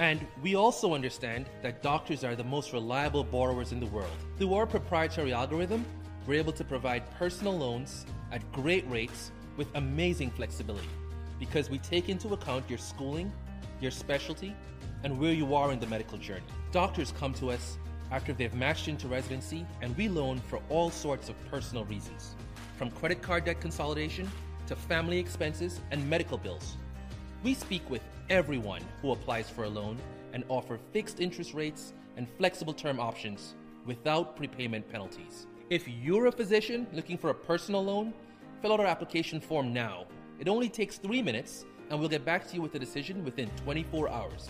and 0.00 0.26
we 0.42 0.54
also 0.54 0.94
understand 0.94 1.44
that 1.60 1.82
doctors 1.82 2.24
are 2.24 2.34
the 2.34 2.42
most 2.42 2.72
reliable 2.72 3.22
borrowers 3.22 3.70
in 3.70 3.80
the 3.80 3.86
world. 3.86 4.16
Through 4.38 4.54
our 4.54 4.64
proprietary 4.64 5.34
algorithm, 5.34 5.84
we're 6.26 6.38
able 6.38 6.54
to 6.54 6.64
provide 6.64 7.02
personal 7.18 7.56
loans 7.56 8.06
at 8.32 8.50
great 8.50 8.88
rates 8.88 9.30
with 9.58 9.68
amazing 9.74 10.30
flexibility 10.30 10.88
because 11.38 11.68
we 11.68 11.76
take 11.78 12.08
into 12.08 12.32
account 12.32 12.64
your 12.66 12.78
schooling, 12.78 13.30
your 13.82 13.90
specialty, 13.90 14.56
and 15.04 15.18
where 15.18 15.34
you 15.34 15.54
are 15.54 15.70
in 15.70 15.78
the 15.78 15.86
medical 15.86 16.16
journey. 16.16 16.46
Doctors 16.72 17.12
come 17.12 17.34
to 17.34 17.50
us 17.50 17.76
after 18.10 18.32
they've 18.32 18.54
matched 18.54 18.88
into 18.88 19.06
residency, 19.06 19.66
and 19.82 19.94
we 19.98 20.08
loan 20.08 20.38
for 20.48 20.60
all 20.70 20.90
sorts 20.90 21.28
of 21.28 21.36
personal 21.50 21.84
reasons, 21.84 22.36
from 22.80 22.90
credit 22.92 23.20
card 23.20 23.44
debt 23.44 23.60
consolidation 23.60 24.26
to 24.66 24.74
family 24.74 25.18
expenses 25.18 25.82
and 25.90 26.08
medical 26.08 26.38
bills. 26.38 26.78
We 27.44 27.52
speak 27.52 27.82
with 27.90 28.00
everyone 28.30 28.80
who 29.02 29.12
applies 29.12 29.50
for 29.50 29.64
a 29.64 29.68
loan 29.68 29.98
and 30.32 30.44
offer 30.48 30.78
fixed 30.90 31.20
interest 31.20 31.52
rates 31.52 31.92
and 32.16 32.26
flexible 32.38 32.72
term 32.72 32.98
options 32.98 33.54
without 33.84 34.34
prepayment 34.34 34.90
penalties. 34.90 35.46
If 35.68 35.86
you're 35.88 36.28
a 36.28 36.32
physician 36.32 36.86
looking 36.94 37.18
for 37.18 37.28
a 37.28 37.34
personal 37.34 37.84
loan, 37.84 38.14
fill 38.62 38.72
out 38.72 38.80
our 38.80 38.86
application 38.86 39.42
form 39.42 39.74
now. 39.74 40.06
It 40.38 40.48
only 40.48 40.70
takes 40.70 40.96
three 40.96 41.20
minutes, 41.20 41.66
and 41.90 42.00
we'll 42.00 42.08
get 42.08 42.24
back 42.24 42.48
to 42.48 42.54
you 42.54 42.62
with 42.62 42.74
a 42.76 42.78
decision 42.78 43.22
within 43.26 43.50
24 43.62 44.08
hours. 44.08 44.48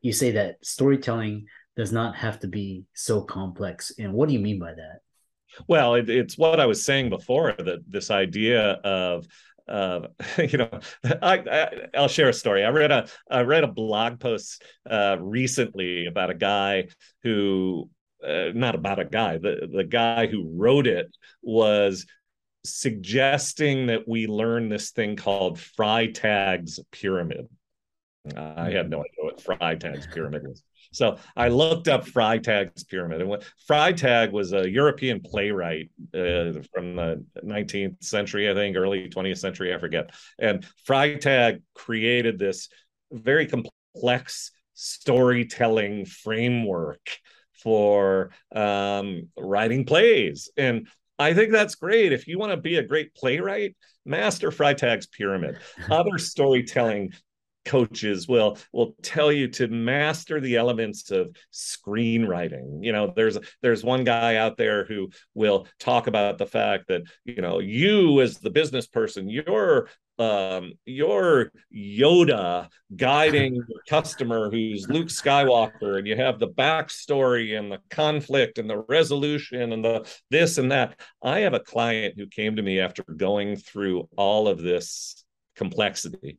You 0.00 0.12
say 0.12 0.30
that 0.30 0.64
storytelling 0.64 1.48
does 1.76 1.92
not 1.92 2.16
have 2.16 2.40
to 2.40 2.48
be 2.48 2.84
so 2.94 3.22
complex. 3.22 3.92
And 3.98 4.12
what 4.12 4.28
do 4.28 4.34
you 4.34 4.40
mean 4.40 4.58
by 4.58 4.74
that? 4.74 5.00
Well, 5.68 5.94
it, 5.94 6.08
it's 6.08 6.38
what 6.38 6.60
I 6.60 6.66
was 6.66 6.84
saying 6.84 7.10
before 7.10 7.52
that 7.52 7.80
this 7.88 8.10
idea 8.10 8.72
of 8.72 9.26
uh, 9.66 10.08
you 10.38 10.58
know, 10.58 10.80
I, 11.22 11.38
I 11.94 12.00
will 12.00 12.08
share 12.08 12.28
a 12.28 12.34
story. 12.34 12.64
I 12.64 12.70
read 12.70 12.92
a 12.92 13.08
I 13.30 13.42
read 13.42 13.64
a 13.64 13.68
blog 13.68 14.20
post 14.20 14.62
uh, 14.88 15.16
recently 15.20 16.06
about 16.06 16.30
a 16.30 16.34
guy 16.34 16.88
who 17.22 17.88
uh, 18.26 18.50
not 18.54 18.74
about 18.74 18.98
a 18.98 19.04
guy 19.04 19.38
the 19.38 19.68
the 19.72 19.84
guy 19.84 20.26
who 20.26 20.50
wrote 20.54 20.86
it 20.86 21.14
was 21.42 22.06
suggesting 22.64 23.86
that 23.86 24.08
we 24.08 24.26
learn 24.26 24.68
this 24.68 24.90
thing 24.90 25.16
called 25.16 25.58
Freytag's 25.58 26.80
pyramid. 26.90 27.48
I 28.34 28.70
had 28.70 28.88
no 28.88 29.00
idea 29.00 29.18
what 29.18 29.42
Freytag's 29.42 30.06
pyramid 30.06 30.44
was. 30.44 30.62
So 30.94 31.18
I 31.36 31.48
looked 31.48 31.88
up 31.88 32.06
Freytag's 32.06 32.84
pyramid, 32.84 33.20
and 33.20 33.28
what 33.28 33.44
Freytag 33.68 34.30
was 34.30 34.52
a 34.52 34.68
European 34.68 35.20
playwright 35.20 35.90
uh, 36.14 36.62
from 36.72 36.96
the 36.96 37.24
19th 37.44 38.02
century, 38.02 38.48
I 38.48 38.54
think, 38.54 38.76
early 38.76 39.08
20th 39.08 39.38
century, 39.38 39.74
I 39.74 39.78
forget. 39.78 40.10
And 40.38 40.64
Freytag 40.88 41.62
created 41.74 42.38
this 42.38 42.68
very 43.10 43.46
complex 43.46 44.52
storytelling 44.74 46.04
framework 46.06 47.18
for 47.52 48.30
um, 48.54 49.28
writing 49.36 49.84
plays. 49.84 50.50
And 50.56 50.88
I 51.18 51.34
think 51.34 51.52
that's 51.52 51.74
great. 51.74 52.12
If 52.12 52.26
you 52.28 52.38
want 52.38 52.52
to 52.52 52.56
be 52.56 52.76
a 52.76 52.82
great 52.82 53.14
playwright, 53.14 53.76
master 54.04 54.50
Freytag's 54.50 55.06
pyramid. 55.06 55.58
Other 55.90 56.18
storytelling 56.18 57.12
coaches 57.64 58.28
will 58.28 58.58
will 58.72 58.94
tell 59.02 59.32
you 59.32 59.48
to 59.48 59.68
master 59.68 60.40
the 60.40 60.56
elements 60.56 61.10
of 61.10 61.34
screenwriting. 61.52 62.84
You 62.84 62.92
know 62.92 63.12
there's 63.14 63.38
there's 63.62 63.84
one 63.84 64.04
guy 64.04 64.36
out 64.36 64.56
there 64.56 64.84
who 64.84 65.10
will 65.34 65.66
talk 65.78 66.06
about 66.06 66.38
the 66.38 66.46
fact 66.46 66.88
that 66.88 67.02
you 67.24 67.40
know 67.40 67.58
you 67.60 68.20
as 68.20 68.38
the 68.38 68.50
business 68.50 68.86
person 68.86 69.28
you're 69.28 69.88
um 70.18 70.72
you're 70.84 71.50
yoda 71.74 72.68
guiding 72.94 73.54
your 73.56 73.82
customer 73.88 74.48
who's 74.48 74.88
luke 74.88 75.08
skywalker 75.08 75.98
and 75.98 76.06
you 76.06 76.14
have 76.14 76.38
the 76.38 76.46
backstory 76.46 77.58
and 77.58 77.72
the 77.72 77.80
conflict 77.90 78.58
and 78.58 78.70
the 78.70 78.78
resolution 78.88 79.72
and 79.72 79.84
the 79.84 80.08
this 80.30 80.58
and 80.58 80.70
that. 80.70 81.00
I 81.22 81.40
have 81.40 81.54
a 81.54 81.60
client 81.60 82.14
who 82.16 82.26
came 82.26 82.56
to 82.56 82.62
me 82.62 82.78
after 82.78 83.02
going 83.02 83.56
through 83.56 84.08
all 84.16 84.46
of 84.46 84.60
this 84.60 85.24
complexity 85.56 86.38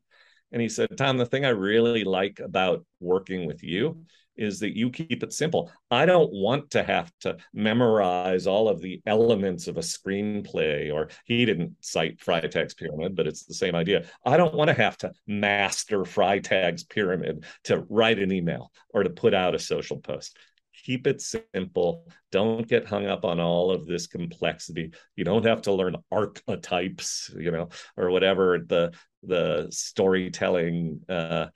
and 0.56 0.62
he 0.62 0.70
said, 0.70 0.96
Tom, 0.96 1.18
the 1.18 1.26
thing 1.26 1.44
I 1.44 1.50
really 1.50 2.02
like 2.02 2.40
about 2.40 2.82
working 2.98 3.44
with 3.46 3.62
you 3.62 4.06
is 4.38 4.58
that 4.60 4.74
you 4.74 4.88
keep 4.88 5.22
it 5.22 5.34
simple. 5.34 5.70
I 5.90 6.06
don't 6.06 6.32
want 6.32 6.70
to 6.70 6.82
have 6.82 7.12
to 7.20 7.36
memorize 7.52 8.46
all 8.46 8.66
of 8.66 8.80
the 8.80 9.02
elements 9.04 9.68
of 9.68 9.76
a 9.76 9.80
screenplay, 9.80 10.90
or 10.90 11.10
he 11.26 11.44
didn't 11.44 11.76
cite 11.82 12.20
Freytag's 12.20 12.72
pyramid, 12.72 13.14
but 13.14 13.26
it's 13.26 13.44
the 13.44 13.52
same 13.52 13.74
idea. 13.74 14.06
I 14.24 14.38
don't 14.38 14.54
want 14.54 14.68
to 14.68 14.74
have 14.82 14.96
to 14.98 15.12
master 15.26 16.06
Freytag's 16.06 16.84
pyramid 16.84 17.44
to 17.64 17.84
write 17.90 18.18
an 18.18 18.32
email 18.32 18.72
or 18.94 19.02
to 19.02 19.10
put 19.10 19.34
out 19.34 19.54
a 19.54 19.58
social 19.58 19.98
post 19.98 20.38
keep 20.86 21.06
it 21.06 21.20
simple. 21.20 22.06
Don't 22.30 22.68
get 22.68 22.86
hung 22.86 23.06
up 23.06 23.24
on 23.24 23.40
all 23.40 23.70
of 23.70 23.86
this 23.86 24.06
complexity. 24.06 24.92
You 25.16 25.24
don't 25.24 25.44
have 25.44 25.62
to 25.62 25.72
learn 25.72 25.96
archetypes, 26.12 27.30
you 27.36 27.50
know, 27.50 27.68
or 27.96 28.10
whatever 28.10 28.58
the 28.64 28.92
the 29.26 29.68
storytelling, 29.70 31.00
uh, 31.08 31.12
uh, 31.12 31.48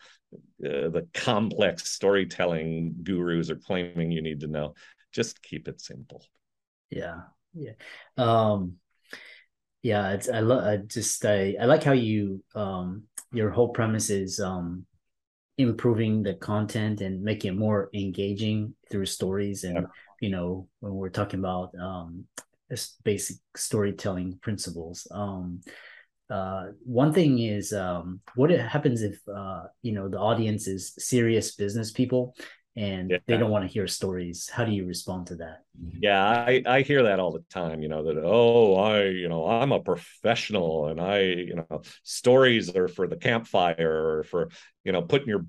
the 0.60 1.08
complex 1.14 1.90
storytelling 1.90 2.94
gurus 3.02 3.50
are 3.50 3.56
claiming 3.56 4.10
you 4.10 4.22
need 4.22 4.40
to 4.40 4.46
know. 4.46 4.74
Just 5.12 5.42
keep 5.42 5.68
it 5.68 5.80
simple. 5.80 6.24
Yeah, 6.90 7.22
yeah, 7.54 7.72
um, 8.16 8.76
yeah. 9.82 10.12
It's 10.12 10.28
I 10.28 10.40
love. 10.40 10.64
I 10.64 10.76
just 10.78 11.24
I 11.24 11.56
I 11.60 11.64
like 11.64 11.82
how 11.82 11.92
you 11.92 12.44
um 12.54 13.04
your 13.32 13.50
whole 13.50 13.68
premise 13.68 14.10
is 14.10 14.40
um 14.40 14.86
improving 15.58 16.22
the 16.22 16.34
content 16.34 17.00
and 17.00 17.22
making 17.22 17.52
it 17.52 17.58
more 17.58 17.90
engaging 17.92 18.74
through 18.90 19.06
stories 19.06 19.64
and 19.64 19.76
yeah. 19.76 19.86
you 20.20 20.30
know 20.30 20.66
when 20.80 20.94
we're 20.94 21.10
talking 21.10 21.38
about 21.38 21.70
um 21.78 22.24
basic 23.04 23.36
storytelling 23.56 24.38
principles 24.40 25.06
um 25.10 25.60
uh, 26.30 26.66
one 26.84 27.12
thing 27.12 27.38
is 27.38 27.72
um, 27.72 28.20
what 28.34 28.50
happens 28.50 29.02
if 29.02 29.18
uh, 29.28 29.64
you 29.82 29.92
know 29.92 30.08
the 30.08 30.18
audience 30.18 30.66
is 30.66 30.94
serious 30.98 31.54
business 31.56 31.90
people 31.90 32.34
and 32.76 33.10
yeah. 33.10 33.18
they 33.26 33.36
don't 33.36 33.50
want 33.50 33.66
to 33.66 33.72
hear 33.72 33.88
stories. 33.88 34.48
How 34.48 34.64
do 34.64 34.70
you 34.70 34.86
respond 34.86 35.26
to 35.26 35.36
that? 35.36 35.64
Yeah 35.98 36.24
I, 36.24 36.62
I 36.64 36.82
hear 36.82 37.02
that 37.02 37.18
all 37.18 37.32
the 37.32 37.44
time 37.50 37.82
you 37.82 37.88
know 37.88 38.04
that 38.04 38.16
oh 38.22 38.76
i 38.76 39.04
you 39.04 39.28
know 39.28 39.46
i'm 39.46 39.72
a 39.72 39.80
professional 39.80 40.86
and 40.86 41.00
i 41.00 41.20
you 41.20 41.56
know 41.56 41.82
stories 42.04 42.74
are 42.76 42.88
for 42.88 43.06
the 43.08 43.16
campfire 43.16 44.18
or 44.18 44.24
for 44.24 44.50
you 44.84 44.92
know 44.92 45.02
putting 45.02 45.28
your 45.28 45.46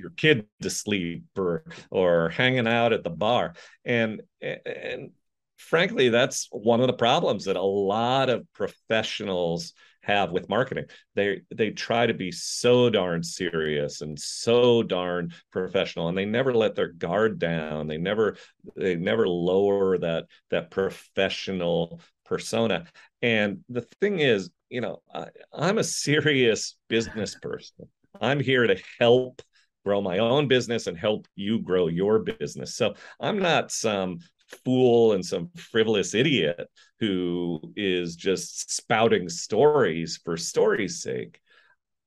your 0.00 0.10
kid 0.10 0.46
to 0.62 0.70
sleep 0.70 1.24
or 1.36 1.64
or 1.90 2.30
hanging 2.30 2.66
out 2.66 2.92
at 2.92 3.04
the 3.04 3.10
bar. 3.10 3.54
And 3.84 4.22
and 4.40 5.10
frankly, 5.56 6.08
that's 6.08 6.48
one 6.50 6.80
of 6.80 6.86
the 6.86 6.92
problems 6.92 7.44
that 7.44 7.56
a 7.56 7.62
lot 7.62 8.30
of 8.30 8.50
professionals 8.52 9.74
have 10.02 10.30
with 10.30 10.48
marketing. 10.48 10.86
They 11.14 11.42
they 11.54 11.70
try 11.70 12.06
to 12.06 12.14
be 12.14 12.32
so 12.32 12.90
darn 12.90 13.22
serious 13.22 14.00
and 14.00 14.18
so 14.18 14.82
darn 14.82 15.32
professional, 15.52 16.08
and 16.08 16.16
they 16.16 16.24
never 16.24 16.54
let 16.54 16.74
their 16.74 16.88
guard 16.88 17.38
down. 17.38 17.86
They 17.86 17.98
never 17.98 18.36
they 18.76 18.96
never 18.96 19.28
lower 19.28 19.98
that 19.98 20.26
that 20.50 20.70
professional 20.70 22.00
persona. 22.24 22.86
And 23.22 23.64
the 23.68 23.82
thing 24.00 24.20
is, 24.20 24.50
you 24.70 24.80
know, 24.80 25.02
I, 25.12 25.26
I'm 25.52 25.78
a 25.78 25.84
serious 25.84 26.76
business 26.88 27.34
person. 27.34 27.88
I'm 28.20 28.40
here 28.40 28.66
to 28.66 28.80
help 28.98 29.42
grow 29.84 30.00
my 30.00 30.18
own 30.18 30.46
business 30.46 30.86
and 30.86 30.96
help 30.96 31.26
you 31.34 31.60
grow 31.60 31.88
your 31.88 32.20
business. 32.20 32.76
So 32.76 32.94
I'm 33.18 33.38
not 33.38 33.70
some 33.70 34.20
fool 34.64 35.12
and 35.12 35.24
some 35.24 35.50
frivolous 35.56 36.14
idiot 36.14 36.68
who 36.98 37.60
is 37.76 38.16
just 38.16 38.74
spouting 38.74 39.28
stories 39.28 40.20
for 40.24 40.36
story's 40.36 41.02
sake. 41.02 41.40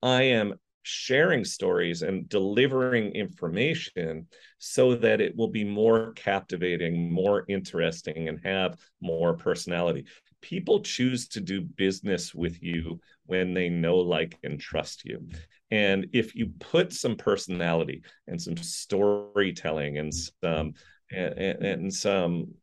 I 0.01 0.23
am 0.23 0.55
sharing 0.83 1.45
stories 1.45 2.01
and 2.01 2.27
delivering 2.27 3.13
information 3.13 4.27
so 4.57 4.95
that 4.95 5.21
it 5.21 5.35
will 5.35 5.47
be 5.47 5.63
more 5.63 6.11
captivating, 6.13 7.11
more 7.11 7.45
interesting, 7.47 8.27
and 8.27 8.39
have 8.43 8.77
more 9.01 9.33
personality. 9.33 10.05
People 10.41 10.81
choose 10.81 11.29
to 11.29 11.39
do 11.39 11.61
business 11.61 12.35
with 12.35 12.61
you 12.61 12.99
when 13.25 13.53
they 13.53 13.69
know, 13.69 13.95
like, 13.95 14.37
and 14.43 14.59
trust 14.59 15.05
you. 15.05 15.25
And 15.71 16.07
if 16.11 16.35
you 16.35 16.51
put 16.59 16.91
some 16.91 17.15
personality 17.15 18.03
and 18.27 18.41
some 18.41 18.57
storytelling 18.57 19.97
and 19.97 20.13
some 20.13 20.73
and, 21.11 21.33
and, 21.37 21.65
and 21.65 21.93
some 21.93 22.53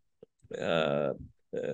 uh, 0.59 1.13
uh, 1.57 1.73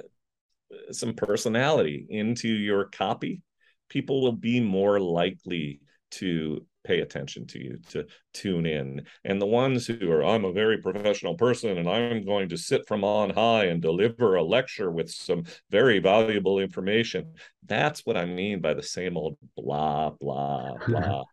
some 0.91 1.15
personality 1.15 2.07
into 2.09 2.49
your 2.49 2.87
copy, 2.87 3.43
people 3.89 4.21
will 4.21 4.33
be 4.33 4.61
more 4.61 5.01
likely 5.01 5.81
to 6.11 6.65
pay 6.85 7.01
attention 7.01 7.47
to 7.49 7.59
you, 7.59 7.79
to 7.91 8.07
tune 8.33 8.65
in. 8.65 9.05
And 9.25 9.41
the 9.41 9.47
ones 9.47 9.87
who 9.87 10.11
are, 10.11 10.25
I'm 10.25 10.45
a 10.45 10.53
very 10.53 10.79
professional 10.79 11.35
person 11.35 11.79
and 11.79 11.89
I'm 11.89 12.25
going 12.25 12.49
to 12.51 12.57
sit 12.57 12.87
from 12.87 13.03
on 13.03 13.31
high 13.31 13.67
and 13.67 13.83
deliver 13.83 14.37
a 14.37 14.43
lecture 14.43 14.91
with 14.91 15.11
some 15.11 15.45
very 15.71 15.99
valuable 15.99 16.61
information. 16.61 17.35
That's 17.65 18.07
what 18.07 18.17
I 18.17 18.25
mean 18.25 18.61
by 18.61 18.75
the 18.75 18.83
same 18.83 19.17
old 19.17 19.37
blah, 19.57 20.11
blah, 20.11 20.75
blah. 20.87 21.25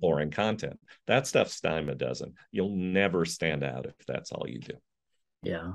Boring 0.00 0.30
content. 0.30 0.78
That 1.06 1.26
stuff's 1.26 1.60
dime 1.60 1.88
a 1.88 1.94
dozen. 1.94 2.34
You'll 2.50 2.76
never 2.76 3.24
stand 3.24 3.62
out 3.64 3.86
if 3.86 3.94
that's 4.06 4.32
all 4.32 4.48
you 4.48 4.60
do. 4.60 4.74
Yeah. 5.42 5.72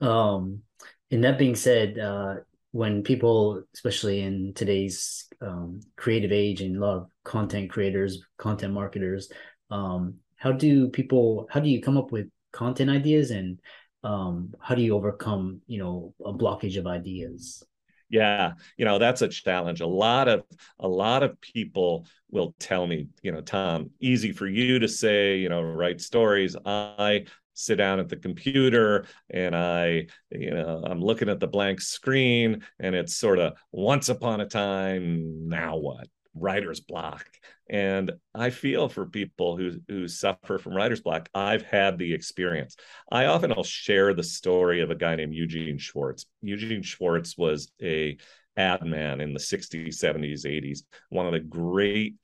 Um, 0.00 0.62
and 1.10 1.24
that 1.24 1.38
being 1.38 1.54
said, 1.56 1.98
uh, 1.98 2.36
when 2.72 3.02
people, 3.02 3.62
especially 3.74 4.20
in 4.20 4.52
today's 4.54 5.26
um, 5.40 5.80
creative 5.96 6.32
age 6.32 6.60
and 6.60 6.76
a 6.76 6.80
lot 6.80 6.96
of 6.96 7.06
content 7.24 7.70
creators, 7.70 8.22
content 8.36 8.74
marketers, 8.74 9.30
um, 9.70 10.16
how 10.36 10.52
do 10.52 10.88
people, 10.90 11.48
how 11.50 11.60
do 11.60 11.70
you 11.70 11.80
come 11.80 11.96
up 11.96 12.12
with 12.12 12.26
content 12.52 12.90
ideas 12.90 13.30
and 13.30 13.60
um, 14.04 14.52
how 14.60 14.74
do 14.74 14.82
you 14.82 14.94
overcome, 14.94 15.60
you 15.66 15.78
know, 15.78 16.14
a 16.24 16.32
blockage 16.32 16.76
of 16.76 16.86
ideas? 16.86 17.62
Yeah 18.08 18.52
you 18.76 18.84
know 18.84 18.98
that's 18.98 19.22
a 19.22 19.28
challenge 19.28 19.80
a 19.80 19.86
lot 19.86 20.28
of 20.28 20.44
a 20.80 20.88
lot 20.88 21.22
of 21.22 21.40
people 21.40 22.06
will 22.30 22.54
tell 22.58 22.86
me 22.86 23.08
you 23.22 23.32
know 23.32 23.40
tom 23.40 23.90
easy 24.00 24.32
for 24.32 24.46
you 24.46 24.78
to 24.78 24.88
say 24.88 25.38
you 25.38 25.48
know 25.48 25.62
write 25.62 26.00
stories 26.00 26.56
i 26.64 27.24
sit 27.56 27.76
down 27.76 27.98
at 27.98 28.08
the 28.08 28.16
computer 28.16 29.06
and 29.30 29.56
I, 29.56 30.06
you 30.30 30.50
know, 30.50 30.82
I'm 30.84 31.00
looking 31.00 31.30
at 31.30 31.40
the 31.40 31.46
blank 31.46 31.80
screen 31.80 32.62
and 32.78 32.94
it's 32.94 33.16
sort 33.16 33.38
of 33.38 33.54
once 33.72 34.10
upon 34.10 34.42
a 34.42 34.46
time, 34.46 35.48
now 35.48 35.78
what? 35.78 36.06
Writer's 36.38 36.80
block. 36.80 37.26
And 37.68 38.12
I 38.34 38.50
feel 38.50 38.88
for 38.88 39.06
people 39.06 39.56
who 39.56 39.80
who 39.88 40.06
suffer 40.06 40.58
from 40.58 40.74
writer's 40.74 41.00
block. 41.00 41.28
I've 41.34 41.62
had 41.62 41.98
the 41.98 42.14
experience. 42.14 42.76
I 43.10 43.26
often 43.26 43.52
i'll 43.52 43.64
share 43.64 44.14
the 44.14 44.22
story 44.22 44.82
of 44.82 44.90
a 44.90 44.94
guy 44.94 45.16
named 45.16 45.34
Eugene 45.34 45.78
Schwartz. 45.78 46.26
Eugene 46.42 46.82
Schwartz 46.82 47.36
was 47.36 47.72
a 47.82 48.16
ad 48.56 48.82
man 48.84 49.20
in 49.20 49.32
the 49.32 49.40
60s, 49.40 49.88
70s, 49.88 50.44
80s, 50.46 50.80
one 51.10 51.26
of 51.26 51.32
the 51.32 51.40
great 51.40 52.14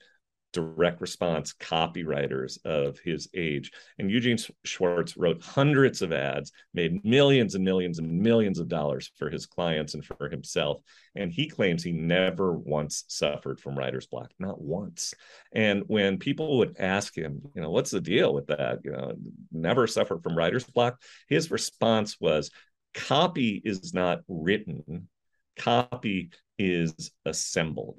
direct 0.53 1.01
response 1.01 1.55
copywriters 1.55 2.59
of 2.65 2.99
his 2.99 3.29
age. 3.35 3.73
And 3.99 4.11
Eugene 4.11 4.39
Schwartz 4.65 5.17
wrote 5.17 5.43
hundreds 5.43 6.03
of 6.03 6.13
ads, 6.13 6.53
made 6.75 7.05
millions 7.05 7.55
and 7.55 7.65
millions 7.65 7.99
and 7.99 8.21
millions 8.21 8.59
of 8.59 8.69
dollars 8.69 9.11
for 9.17 9.31
his 9.31 9.47
clients 9.47 9.95
and 9.95 10.05
for 10.05 10.29
himself. 10.29 10.81
And 11.15 11.33
he 11.33 11.49
claims 11.49 11.83
he 11.83 11.93
never 11.93 12.53
once 12.53 13.05
suffered 13.09 13.61
from 13.61 13.77
writer's 13.77 14.07
block, 14.07 14.31
not 14.39 14.61
once. 14.61 15.15
And 15.53 15.85
when 15.87 16.19
people 16.19 16.59
would 16.59 16.77
ask 16.79 17.17
him, 17.17 17.43
you 17.55 17.63
know, 17.63 17.71
what's 17.71 17.91
the 17.91 18.01
deal 18.01 18.33
with 18.33 18.47
that? 18.49 18.81
You 18.85 18.93
know, 18.93 19.15
never 19.51 19.87
suffered 19.87 20.23
from 20.23 20.37
writer's 20.37 20.65
block, 20.65 21.01
his 21.29 21.51
response 21.51 22.19
was, 22.21 22.51
copy 22.95 23.61
is 23.65 23.95
not 23.95 24.21
written, 24.29 25.09
copy 25.57 26.31
is 26.59 27.11
assembled 27.25 27.99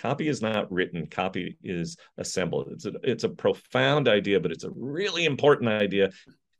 Copy 0.00 0.28
is 0.28 0.40
not 0.40 0.72
written, 0.72 1.06
copy 1.06 1.58
is 1.62 1.96
assembled. 2.16 2.68
It's 2.72 2.86
a, 2.86 2.92
it's 3.02 3.24
a 3.24 3.28
profound 3.28 4.08
idea, 4.08 4.40
but 4.40 4.50
it's 4.50 4.64
a 4.64 4.70
really 4.74 5.26
important 5.26 5.70
idea 5.70 6.10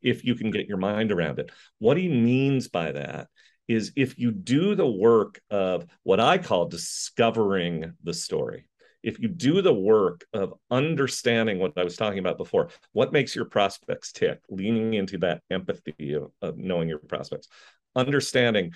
if 0.03 0.25
you 0.25 0.35
can 0.35 0.51
get 0.51 0.67
your 0.67 0.77
mind 0.77 1.11
around 1.11 1.39
it. 1.39 1.51
What 1.79 1.97
he 1.97 2.09
means 2.09 2.69
by 2.69 2.93
that 2.93 3.29
is 3.67 3.93
if 3.97 4.19
you 4.19 4.31
do 4.31 4.75
the 4.75 4.91
work 4.91 5.41
of 5.51 5.87
what 6.03 6.21
I 6.21 6.39
call 6.39 6.67
discovering 6.67 7.95
the 8.03 8.13
story, 8.13 8.69
if 9.03 9.19
you 9.19 9.29
do 9.29 9.63
the 9.63 9.73
work 9.73 10.27
of 10.33 10.53
understanding 10.71 11.59
what 11.59 11.73
I 11.79 11.85
was 11.85 11.97
talking 11.97 12.19
about 12.19 12.37
before, 12.37 12.69
what 12.93 13.13
makes 13.13 13.35
your 13.35 13.47
prospects 13.47 14.13
tick, 14.13 14.41
leaning 14.51 14.95
into 14.95 15.19
that 15.19 15.43
empathy 15.51 16.15
of, 16.15 16.31
of 16.43 16.59
knowing 16.59 16.89
your 16.89 16.99
prospects, 16.99 17.49
understanding, 17.97 18.75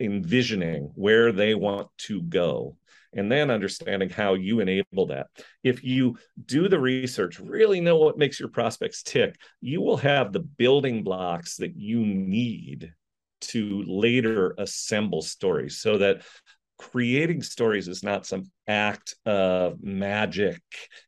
envisioning 0.00 0.90
where 0.94 1.32
they 1.32 1.54
want 1.54 1.88
to 1.98 2.20
go, 2.22 2.76
and 3.16 3.32
then 3.32 3.50
understanding 3.50 4.10
how 4.10 4.34
you 4.34 4.60
enable 4.60 5.06
that. 5.06 5.26
If 5.64 5.82
you 5.82 6.18
do 6.44 6.68
the 6.68 6.78
research, 6.78 7.40
really 7.40 7.80
know 7.80 7.96
what 7.96 8.18
makes 8.18 8.38
your 8.38 8.50
prospects 8.50 9.02
tick, 9.02 9.36
you 9.60 9.80
will 9.80 9.96
have 9.96 10.32
the 10.32 10.40
building 10.40 11.02
blocks 11.02 11.56
that 11.56 11.76
you 11.76 12.00
need 12.04 12.92
to 13.42 13.82
later 13.86 14.54
assemble 14.58 15.22
stories 15.22 15.78
so 15.78 15.98
that 15.98 16.22
creating 16.78 17.42
stories 17.42 17.88
is 17.88 18.02
not 18.02 18.26
some 18.26 18.44
act 18.68 19.14
of 19.24 19.82
magic. 19.82 20.60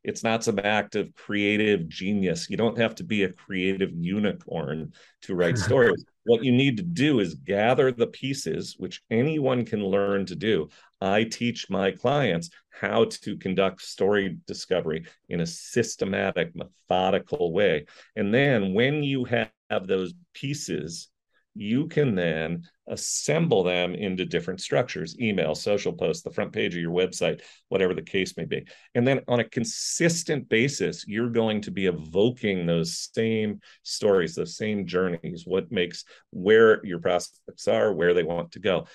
It's 0.03 0.23
not 0.23 0.43
some 0.43 0.59
act 0.59 0.95
of 0.95 1.13
creative 1.13 1.87
genius. 1.87 2.49
You 2.49 2.57
don't 2.57 2.77
have 2.77 2.95
to 2.95 3.03
be 3.03 3.23
a 3.23 3.31
creative 3.31 3.91
unicorn 3.93 4.93
to 5.23 5.35
write 5.35 5.57
stories. 5.59 6.03
What 6.25 6.43
you 6.43 6.51
need 6.51 6.77
to 6.77 6.83
do 6.83 7.19
is 7.19 7.35
gather 7.35 7.91
the 7.91 8.07
pieces, 8.07 8.75
which 8.77 9.01
anyone 9.09 9.65
can 9.65 9.83
learn 9.83 10.25
to 10.27 10.35
do. 10.35 10.69
I 11.01 11.23
teach 11.23 11.69
my 11.69 11.91
clients 11.91 12.49
how 12.69 13.05
to 13.05 13.37
conduct 13.37 13.81
story 13.81 14.37
discovery 14.47 15.05
in 15.27 15.41
a 15.41 15.45
systematic, 15.45 16.55
methodical 16.55 17.53
way. 17.53 17.85
And 18.15 18.33
then 18.33 18.73
when 18.73 19.03
you 19.03 19.25
have 19.25 19.87
those 19.87 20.13
pieces, 20.33 21.09
you 21.55 21.87
can 21.87 22.15
then 22.15 22.63
assemble 22.87 23.63
them 23.63 23.93
into 23.93 24.25
different 24.25 24.61
structures 24.61 25.19
email, 25.19 25.53
social 25.55 25.91
posts, 25.91 26.23
the 26.23 26.31
front 26.31 26.53
page 26.53 26.73
of 26.75 26.81
your 26.81 26.93
website, 26.93 27.41
whatever 27.67 27.93
the 27.93 28.01
case 28.01 28.37
may 28.37 28.45
be. 28.45 28.65
And 28.95 29.07
then 29.07 29.21
on 29.27 29.39
a 29.39 29.49
consistent 29.49 30.47
basis, 30.47 31.05
you're 31.07 31.29
going 31.29 31.61
to 31.61 31.71
be 31.71 31.87
evoking 31.87 32.65
those 32.65 33.09
same 33.13 33.59
stories, 33.83 34.35
those 34.35 34.57
same 34.57 34.85
journeys, 34.85 35.43
what 35.45 35.71
makes 35.71 36.05
where 36.31 36.85
your 36.85 36.99
prospects 36.99 37.67
are, 37.67 37.93
where 37.93 38.13
they 38.13 38.23
want 38.23 38.53
to 38.53 38.59
go 38.59 38.87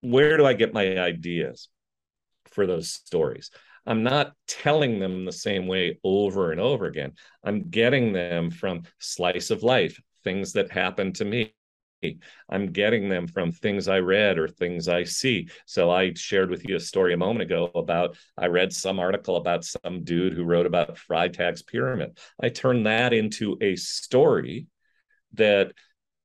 where 0.00 0.36
do 0.36 0.46
I 0.46 0.52
get 0.52 0.74
my 0.74 0.98
ideas 0.98 1.68
for 2.50 2.66
those 2.66 2.90
stories? 2.90 3.50
I'm 3.86 4.02
not 4.02 4.32
telling 4.46 4.98
them 4.98 5.24
the 5.24 5.32
same 5.32 5.66
way 5.66 5.98
over 6.04 6.52
and 6.52 6.60
over 6.60 6.86
again. 6.86 7.12
I'm 7.42 7.70
getting 7.70 8.12
them 8.12 8.50
from 8.50 8.82
slice 8.98 9.50
of 9.50 9.62
life, 9.62 10.00
things 10.24 10.52
that 10.52 10.70
happen 10.70 11.12
to 11.14 11.24
me. 11.24 11.54
I'm 12.48 12.70
getting 12.70 13.08
them 13.08 13.26
from 13.26 13.50
things 13.50 13.88
I 13.88 13.98
read 14.00 14.38
or 14.38 14.46
things 14.46 14.88
I 14.88 15.04
see. 15.04 15.48
So 15.66 15.90
I 15.90 16.12
shared 16.14 16.50
with 16.50 16.68
you 16.68 16.76
a 16.76 16.80
story 16.80 17.14
a 17.14 17.16
moment 17.16 17.42
ago 17.42 17.70
about 17.74 18.16
I 18.36 18.46
read 18.46 18.72
some 18.72 19.00
article 19.00 19.36
about 19.36 19.64
some 19.64 20.04
dude 20.04 20.34
who 20.34 20.44
wrote 20.44 20.66
about 20.66 20.96
Freytag's 20.96 21.62
pyramid. 21.62 22.18
I 22.40 22.50
turned 22.50 22.86
that 22.86 23.12
into 23.12 23.56
a 23.60 23.74
story 23.76 24.66
that 25.32 25.72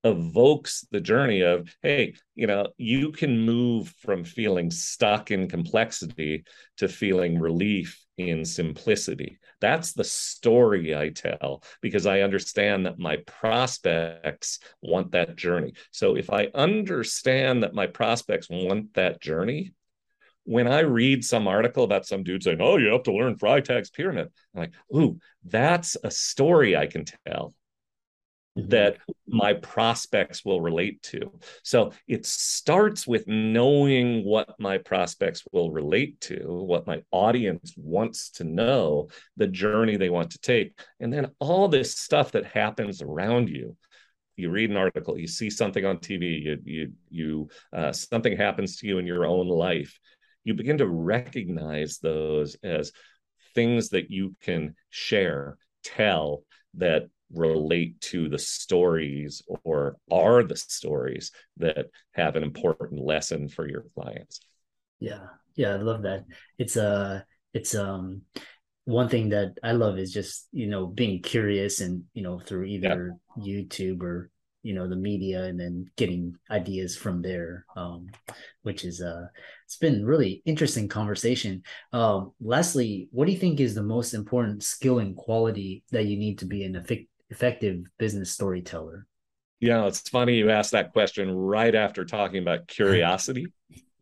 evokes 0.03 0.85
the 0.91 0.99
journey 0.99 1.41
of 1.41 1.73
hey 1.81 2.13
you 2.35 2.45
know 2.45 2.67
you 2.77 3.11
can 3.11 3.39
move 3.39 3.93
from 4.01 4.23
feeling 4.23 4.69
stuck 4.69 5.31
in 5.31 5.47
complexity 5.47 6.43
to 6.77 6.87
feeling 6.87 7.39
relief 7.39 7.99
in 8.17 8.45
simplicity. 8.45 9.39
That's 9.59 9.93
the 9.93 10.03
story 10.03 10.95
i 10.95 11.09
tell 11.09 11.63
because 11.81 12.05
i 12.05 12.19
understand 12.19 12.85
that 12.85 12.99
my 12.99 13.17
prospects 13.25 14.59
want 14.81 15.11
that 15.11 15.35
journey. 15.35 15.73
So 15.91 16.15
if 16.15 16.29
i 16.29 16.49
understand 16.53 17.63
that 17.63 17.73
my 17.73 17.87
prospects 17.87 18.47
want 18.49 18.93
that 18.95 19.21
journey 19.21 19.73
when 20.45 20.67
I 20.67 20.79
read 20.81 21.23
some 21.23 21.47
article 21.47 21.85
about 21.85 22.05
some 22.05 22.21
dude 22.21 22.43
saying, 22.43 22.59
"Oh, 22.59 22.75
you 22.75 22.87
have 22.87 23.03
to 23.03 23.13
learn 23.13 23.37
Freytag's 23.37 23.89
pyramid," 23.89 24.27
I'm 24.53 24.59
like, 24.59 24.73
"Ooh, 24.93 25.17
that's 25.45 25.95
a 26.03 26.11
story 26.11 26.75
I 26.75 26.87
can 26.87 27.05
tell 27.25 27.53
mm-hmm. 28.57 28.69
that 28.69 28.97
my 29.27 29.53
prospects 29.53 30.43
will 30.45 30.61
relate 30.61 31.01
to." 31.03 31.31
So 31.63 31.91
it 32.07 32.25
starts 32.25 33.07
with 33.07 33.27
knowing 33.27 34.23
what 34.25 34.59
my 34.59 34.77
prospects 34.77 35.43
will 35.51 35.71
relate 35.71 36.19
to, 36.21 36.39
what 36.47 36.87
my 36.87 37.03
audience 37.11 37.73
wants 37.77 38.31
to 38.31 38.43
know, 38.43 39.09
the 39.37 39.47
journey 39.47 39.97
they 39.97 40.09
want 40.09 40.31
to 40.31 40.39
take, 40.39 40.79
and 40.99 41.11
then 41.11 41.31
all 41.39 41.67
this 41.67 41.97
stuff 41.97 42.31
that 42.33 42.45
happens 42.45 43.01
around 43.01 43.49
you 43.49 43.75
you 44.35 44.49
read 44.49 44.71
an 44.71 44.77
article 44.77 45.15
you 45.15 45.27
see 45.27 45.47
something 45.47 45.85
on 45.85 45.97
tv 45.99 46.41
you 46.41 46.57
you 46.65 46.91
you 47.11 47.47
uh, 47.71 47.91
something 47.91 48.35
happens 48.35 48.77
to 48.77 48.87
you 48.87 48.97
in 48.97 49.05
your 49.05 49.27
own 49.27 49.47
life 49.47 49.99
you 50.43 50.53
begin 50.53 50.77
to 50.79 50.87
recognize 50.87 51.99
those 51.99 52.55
as 52.63 52.91
things 53.55 53.89
that 53.89 54.11
you 54.11 54.35
can 54.41 54.75
share, 54.89 55.57
tell 55.83 56.43
that 56.75 57.07
relate 57.33 57.99
to 58.01 58.29
the 58.29 58.39
stories 58.39 59.41
or 59.63 59.97
are 60.11 60.43
the 60.43 60.55
stories 60.55 61.31
that 61.57 61.87
have 62.11 62.35
an 62.35 62.43
important 62.43 63.01
lesson 63.01 63.49
for 63.49 63.67
your 63.67 63.85
clients. 63.95 64.39
Yeah. 64.99 65.27
Yeah, 65.55 65.73
I 65.73 65.77
love 65.77 66.03
that. 66.03 66.25
It's 66.57 66.77
a 66.77 66.87
uh, 66.87 67.21
it's 67.53 67.75
um 67.75 68.23
one 68.85 69.07
thing 69.07 69.29
that 69.29 69.57
I 69.63 69.73
love 69.73 69.97
is 69.97 70.11
just, 70.11 70.47
you 70.51 70.67
know, 70.67 70.87
being 70.87 71.21
curious 71.21 71.79
and, 71.79 72.03
you 72.13 72.23
know, 72.23 72.39
through 72.39 72.65
either 72.65 73.15
yeah. 73.37 73.43
YouTube 73.45 74.01
or 74.01 74.29
you 74.63 74.73
know 74.73 74.87
the 74.87 74.95
media 74.95 75.43
and 75.43 75.59
then 75.59 75.91
getting 75.97 76.35
ideas 76.49 76.95
from 76.95 77.21
there 77.21 77.65
um, 77.75 78.07
which 78.63 78.85
is 78.85 79.01
uh 79.01 79.27
it's 79.65 79.75
been 79.75 80.05
really 80.05 80.41
interesting 80.45 80.87
conversation 80.87 81.61
um 81.91 82.31
lastly 82.41 83.09
what 83.11 83.25
do 83.25 83.33
you 83.33 83.37
think 83.37 83.59
is 83.59 83.75
the 83.75 83.83
most 83.83 84.13
important 84.13 84.63
skill 84.63 84.99
and 84.99 85.15
quality 85.17 85.83
that 85.91 86.05
you 86.05 86.17
need 86.17 86.39
to 86.39 86.45
be 86.45 86.63
an 86.63 86.75
effect- 86.77 87.09
effective 87.33 87.83
business 87.97 88.31
storyteller. 88.31 89.05
Yeah 89.59 89.85
it's 89.87 90.07
funny 90.09 90.35
you 90.35 90.49
asked 90.49 90.71
that 90.71 90.93
question 90.93 91.31
right 91.31 91.73
after 91.73 92.05
talking 92.05 92.41
about 92.41 92.67
curiosity. 92.67 93.47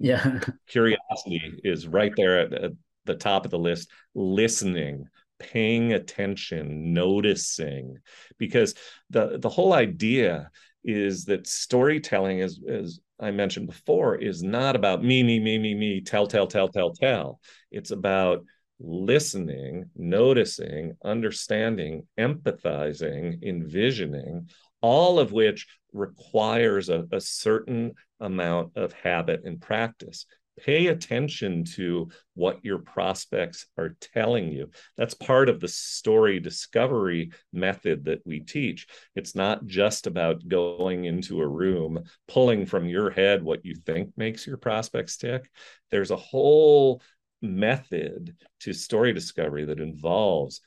Yeah. 0.03 0.39
Curiosity 0.65 1.59
is 1.63 1.87
right 1.87 2.11
there 2.17 2.39
at, 2.39 2.53
at 2.53 2.71
the 3.05 3.13
top 3.13 3.45
of 3.45 3.51
the 3.51 3.59
list. 3.59 3.87
Listening 4.15 5.05
paying 5.41 5.93
attention, 5.93 6.93
noticing, 6.93 7.97
because 8.37 8.75
the 9.09 9.37
the 9.39 9.49
whole 9.49 9.73
idea 9.73 10.49
is 10.83 11.25
that 11.25 11.47
storytelling, 11.47 12.41
as 12.41 12.59
as 12.67 12.99
I 13.19 13.31
mentioned 13.31 13.67
before, 13.67 14.15
is 14.15 14.43
not 14.43 14.75
about 14.75 15.03
me, 15.03 15.23
me, 15.23 15.39
me, 15.39 15.57
me, 15.57 15.73
me, 15.75 16.01
tell, 16.01 16.27
tell, 16.27 16.47
tell, 16.47 16.67
tell, 16.69 16.93
tell. 16.93 17.39
It's 17.71 17.91
about 17.91 18.45
listening, 18.83 19.89
noticing, 19.95 20.97
understanding, 21.03 22.07
empathizing, 22.19 23.43
envisioning, 23.43 24.49
all 24.81 25.19
of 25.19 25.31
which 25.31 25.67
requires 25.93 26.89
a, 26.89 27.05
a 27.11 27.21
certain 27.21 27.93
amount 28.19 28.75
of 28.75 28.93
habit 28.93 29.41
and 29.45 29.61
practice 29.61 30.25
pay 30.59 30.87
attention 30.87 31.63
to 31.63 32.09
what 32.33 32.63
your 32.63 32.79
prospects 32.79 33.65
are 33.77 33.95
telling 34.13 34.51
you. 34.51 34.69
That's 34.97 35.13
part 35.13 35.49
of 35.49 35.59
the 35.59 35.67
story 35.67 36.39
discovery 36.39 37.31
method 37.53 38.05
that 38.05 38.21
we 38.25 38.41
teach. 38.41 38.87
It's 39.15 39.35
not 39.35 39.65
just 39.65 40.07
about 40.07 40.47
going 40.47 41.05
into 41.05 41.41
a 41.41 41.47
room, 41.47 42.03
pulling 42.27 42.65
from 42.65 42.87
your 42.87 43.09
head 43.09 43.43
what 43.43 43.65
you 43.65 43.75
think 43.75 44.11
makes 44.17 44.45
your 44.45 44.57
prospects 44.57 45.17
tick. 45.17 45.49
There's 45.89 46.11
a 46.11 46.17
whole 46.17 47.01
method 47.41 48.35
to 48.61 48.73
story 48.73 49.13
discovery 49.13 49.65
that 49.65 49.79
involves 49.79 50.61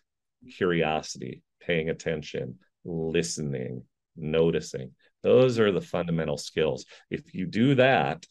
curiosity, 0.57 1.43
paying 1.61 1.89
attention, 1.91 2.59
listening, 2.85 3.83
noticing. 4.17 4.93
Those 5.23 5.59
are 5.59 5.73
the 5.73 5.81
fundamental 5.81 6.37
skills. 6.37 6.85
If 7.11 7.35
you 7.35 7.47
do 7.47 7.77
that, 7.77 8.27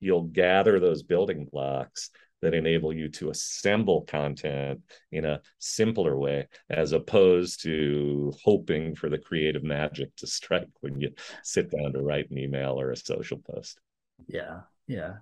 you'll 0.00 0.24
gather 0.24 0.78
those 0.78 1.02
building 1.02 1.48
blocks 1.50 2.10
that 2.40 2.54
enable 2.54 2.92
you 2.92 3.08
to 3.08 3.30
assemble 3.30 4.02
content 4.02 4.80
in 5.10 5.24
a 5.24 5.40
simpler 5.58 6.16
way 6.16 6.46
as 6.70 6.92
opposed 6.92 7.62
to 7.62 8.32
hoping 8.44 8.94
for 8.94 9.08
the 9.08 9.18
creative 9.18 9.64
magic 9.64 10.14
to 10.16 10.26
strike 10.26 10.68
when 10.80 11.00
you 11.00 11.10
sit 11.42 11.70
down 11.70 11.92
to 11.92 12.00
write 12.00 12.30
an 12.30 12.38
email 12.38 12.80
or 12.80 12.92
a 12.92 12.96
social 12.96 13.38
post 13.38 13.80
yeah 14.28 14.60
yeah 14.86 15.14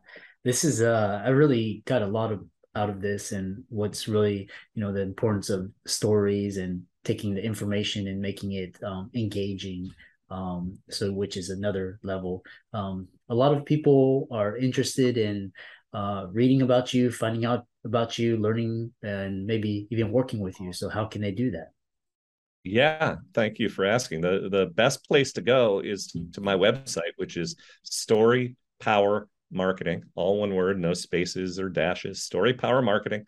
this 0.45 0.65
is 0.65 0.83
uh 0.83 1.23
i 1.25 1.29
really 1.29 1.83
got 1.87 2.03
a 2.03 2.07
lot 2.07 2.33
of 2.33 2.45
out 2.77 2.91
of 2.91 3.01
this 3.01 3.33
and 3.33 3.65
what's 3.69 4.07
really 4.07 4.49
you 4.75 4.81
know 4.83 4.93
the 4.93 5.01
importance 5.01 5.51
of 5.51 5.71
stories 5.87 6.59
and 6.59 6.83
taking 7.05 7.35
the 7.35 7.45
information 7.45 8.09
and 8.09 8.21
making 8.21 8.53
it 8.53 8.77
um, 8.85 9.11
engaging 9.15 9.91
um, 10.31 10.79
so 10.91 11.12
which 11.12 11.37
is 11.37 11.51
another 11.51 11.99
level. 12.03 12.43
Um, 12.73 13.09
a 13.29 13.35
lot 13.35 13.57
of 13.57 13.65
people 13.65 14.29
are 14.31 14.57
interested 14.57 15.17
in 15.17 15.53
uh, 15.93 16.27
reading 16.33 16.62
about 16.62 16.93
you 16.93 17.11
finding 17.11 17.45
out 17.45 17.65
about 17.85 18.19
you 18.19 18.37
learning 18.37 18.93
and 19.03 19.47
maybe 19.47 19.87
even 19.91 20.11
working 20.11 20.41
with 20.41 20.61
you. 20.61 20.73
So 20.73 20.89
how 20.89 21.05
can 21.05 21.23
they 21.23 21.31
do 21.31 21.51
that? 21.53 21.71
Yeah 22.65 23.17
thank 23.33 23.61
you 23.61 23.69
for 23.69 23.85
asking. 23.85 24.23
The 24.23 24.49
the 24.51 24.67
best 24.75 25.07
place 25.07 25.33
to 25.35 25.41
go 25.41 25.81
is 25.81 26.12
to 26.33 26.41
my 26.41 26.57
website 26.57 27.15
which 27.17 27.37
is 27.37 27.55
story 27.85 28.57
power 28.81 29.29
marketing 29.51 30.03
all 30.15 30.41
one 30.41 30.55
word 30.55 30.79
no 30.79 30.93
spaces 30.93 31.61
or 31.61 31.69
dashes 31.69 32.23
story 32.23 32.53
power 32.53 32.83
marketing 32.83 33.25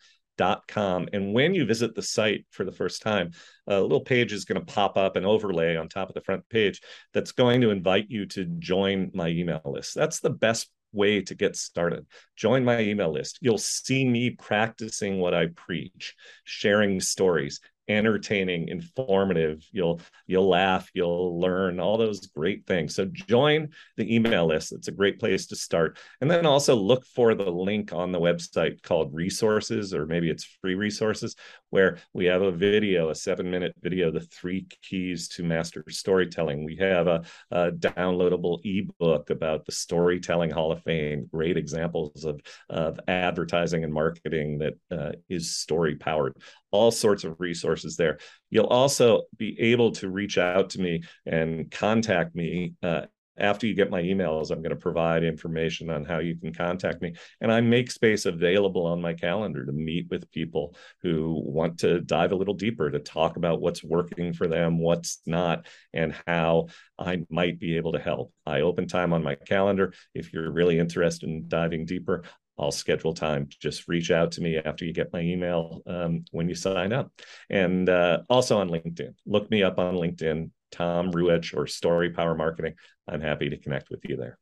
com. 0.68 1.08
And 1.12 1.34
when 1.34 1.54
you 1.54 1.64
visit 1.64 1.94
the 1.94 2.02
site 2.02 2.46
for 2.50 2.64
the 2.64 2.72
first 2.72 3.02
time, 3.02 3.32
a 3.66 3.80
little 3.80 4.00
page 4.00 4.32
is 4.32 4.44
going 4.44 4.64
to 4.64 4.72
pop 4.72 4.96
up 4.96 5.16
an 5.16 5.24
overlay 5.24 5.76
on 5.76 5.88
top 5.88 6.08
of 6.08 6.14
the 6.14 6.20
front 6.20 6.48
page 6.48 6.80
that's 7.12 7.32
going 7.32 7.60
to 7.62 7.70
invite 7.70 8.06
you 8.08 8.26
to 8.26 8.44
join 8.44 9.10
my 9.14 9.28
email 9.28 9.60
list. 9.64 9.94
That's 9.94 10.20
the 10.20 10.30
best 10.30 10.70
way 10.92 11.20
to 11.22 11.34
get 11.34 11.56
started. 11.56 12.06
Join 12.36 12.64
my 12.64 12.80
email 12.80 13.12
list. 13.12 13.38
You'll 13.40 13.58
see 13.58 14.04
me 14.04 14.30
practicing 14.30 15.18
what 15.18 15.34
I 15.34 15.48
preach, 15.54 16.14
sharing 16.44 17.00
stories, 17.00 17.60
entertaining, 17.88 18.68
informative. 18.68 19.64
You'll 19.72 20.00
you'll 20.26 20.48
laugh, 20.48 20.90
you'll 20.94 21.40
learn 21.40 21.80
all 21.80 21.96
those 21.96 22.26
great 22.26 22.66
things. 22.66 22.94
So 22.94 23.06
join 23.06 23.70
the 23.96 24.14
email 24.14 24.46
list. 24.46 24.72
It's 24.72 24.88
a 24.88 24.92
great 24.92 25.18
place 25.18 25.46
to 25.48 25.56
start. 25.56 25.98
And 26.20 26.30
then 26.30 26.46
also 26.46 26.74
look 26.74 27.04
for 27.06 27.34
the 27.34 27.50
link 27.50 27.92
on 27.92 28.12
the 28.12 28.20
website 28.20 28.82
called 28.82 29.14
resources, 29.14 29.94
or 29.94 30.06
maybe 30.06 30.30
it's 30.30 30.44
free 30.60 30.74
resources, 30.74 31.34
where 31.70 31.98
we 32.12 32.26
have 32.26 32.42
a 32.42 32.50
video, 32.50 33.10
a 33.10 33.14
seven 33.14 33.50
minute 33.50 33.74
video, 33.80 34.10
the 34.10 34.20
three 34.20 34.66
keys 34.82 35.28
to 35.28 35.42
master 35.42 35.84
storytelling. 35.88 36.64
We 36.64 36.76
have 36.76 37.06
a, 37.06 37.22
a 37.50 37.70
downloadable 37.70 38.60
ebook 38.64 39.30
about 39.30 39.66
the 39.66 39.72
Storytelling 39.72 40.50
Hall 40.50 40.72
of 40.72 40.82
Fame, 40.82 41.28
great 41.30 41.56
examples 41.56 42.24
of, 42.24 42.40
of 42.68 42.98
advertising 43.08 43.84
and 43.84 43.92
marketing 43.92 44.58
that 44.58 44.74
uh, 44.90 45.12
is 45.28 45.56
story 45.56 45.96
powered 45.96 46.34
all 46.70 46.90
sorts 46.90 47.24
of 47.24 47.40
resources 47.40 47.96
there. 47.96 48.18
You'll 48.50 48.66
also 48.66 49.22
be 49.36 49.58
able 49.60 49.92
to 49.92 50.10
reach 50.10 50.38
out 50.38 50.70
to 50.70 50.80
me 50.80 51.02
and 51.26 51.70
contact 51.70 52.34
me. 52.34 52.74
Uh, 52.82 53.02
after 53.38 53.66
you 53.66 53.74
get 53.74 53.90
my 53.90 54.02
emails, 54.02 54.50
I'm 54.50 54.62
going 54.62 54.70
to 54.70 54.76
provide 54.76 55.24
information 55.24 55.90
on 55.90 56.04
how 56.04 56.18
you 56.18 56.36
can 56.36 56.52
contact 56.52 57.00
me. 57.00 57.14
And 57.40 57.52
I 57.52 57.60
make 57.60 57.90
space 57.90 58.26
available 58.26 58.86
on 58.86 59.00
my 59.00 59.14
calendar 59.14 59.64
to 59.64 59.72
meet 59.72 60.08
with 60.10 60.30
people 60.30 60.74
who 61.02 61.40
want 61.44 61.78
to 61.80 62.00
dive 62.00 62.32
a 62.32 62.36
little 62.36 62.54
deeper 62.54 62.90
to 62.90 62.98
talk 62.98 63.36
about 63.36 63.60
what's 63.60 63.84
working 63.84 64.32
for 64.32 64.46
them, 64.46 64.78
what's 64.78 65.20
not, 65.26 65.66
and 65.92 66.14
how 66.26 66.68
I 66.98 67.24
might 67.30 67.58
be 67.58 67.76
able 67.76 67.92
to 67.92 67.98
help. 67.98 68.32
I 68.44 68.60
open 68.60 68.88
time 68.88 69.12
on 69.12 69.22
my 69.22 69.34
calendar. 69.34 69.92
If 70.14 70.32
you're 70.32 70.50
really 70.50 70.78
interested 70.78 71.28
in 71.28 71.48
diving 71.48 71.86
deeper, 71.86 72.24
I'll 72.58 72.72
schedule 72.72 73.14
time. 73.14 73.48
Just 73.60 73.86
reach 73.88 74.10
out 74.10 74.32
to 74.32 74.40
me 74.40 74.56
after 74.56 74.84
you 74.84 74.92
get 74.92 75.12
my 75.12 75.20
email 75.20 75.80
um, 75.86 76.24
when 76.32 76.48
you 76.48 76.54
sign 76.54 76.92
up. 76.92 77.12
And 77.48 77.88
uh, 77.88 78.22
also 78.28 78.58
on 78.58 78.68
LinkedIn, 78.68 79.14
look 79.26 79.50
me 79.50 79.62
up 79.62 79.78
on 79.78 79.94
LinkedIn, 79.94 80.50
Tom 80.70 81.10
Ruwitch 81.12 81.56
or 81.56 81.66
Story 81.66 82.10
Power 82.10 82.34
Marketing. 82.34 82.74
I'm 83.08 83.20
happy 83.20 83.48
to 83.50 83.58
connect 83.58 83.90
with 83.90 84.00
you 84.04 84.16
there. 84.16 84.38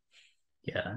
Yeah. 0.64 0.96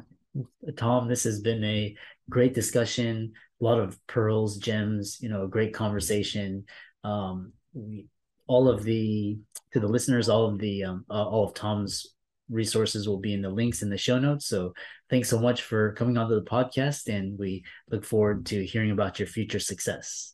Tom, 0.77 1.07
this 1.07 1.23
has 1.23 1.41
been 1.41 1.63
a 1.63 1.95
great 2.29 2.53
discussion, 2.53 3.33
a 3.59 3.63
lot 3.63 3.79
of 3.79 3.99
pearls, 4.07 4.57
gems, 4.57 5.17
you 5.21 5.29
know, 5.29 5.43
a 5.43 5.49
great 5.49 5.73
conversation. 5.73 6.65
Um, 7.03 7.53
we, 7.73 8.07
all 8.47 8.67
of 8.67 8.83
the, 8.83 9.37
to 9.73 9.79
the 9.79 9.87
listeners, 9.87 10.29
all 10.29 10.45
of 10.45 10.59
the, 10.59 10.83
um, 10.83 11.05
uh, 11.09 11.25
all 11.25 11.47
of 11.47 11.53
Tom's 11.53 12.15
resources 12.49 13.07
will 13.07 13.19
be 13.19 13.33
in 13.33 13.41
the 13.41 13.49
links 13.49 13.83
in 13.83 13.89
the 13.89 13.97
show 13.97 14.17
notes. 14.17 14.47
So 14.47 14.73
thanks 15.09 15.29
so 15.29 15.39
much 15.39 15.61
for 15.61 15.93
coming 15.93 16.17
onto 16.17 16.35
the 16.35 16.41
podcast, 16.41 17.07
and 17.07 17.37
we 17.37 17.63
look 17.91 18.03
forward 18.03 18.47
to 18.47 18.65
hearing 18.65 18.91
about 18.91 19.19
your 19.19 19.27
future 19.27 19.59
success. 19.59 20.33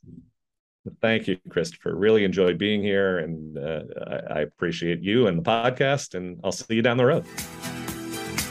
Thank 1.01 1.27
you, 1.27 1.37
Christopher. 1.49 1.95
Really 1.95 2.23
enjoyed 2.23 2.57
being 2.57 2.81
here, 2.81 3.19
and 3.19 3.57
uh, 3.57 3.81
I, 4.07 4.15
I 4.15 4.39
appreciate 4.41 5.01
you 5.01 5.27
and 5.27 5.37
the 5.37 5.43
podcast. 5.43 6.15
And 6.15 6.39
I'll 6.43 6.51
see 6.51 6.75
you 6.75 6.81
down 6.81 6.97
the 6.97 7.05
road. 7.05 7.25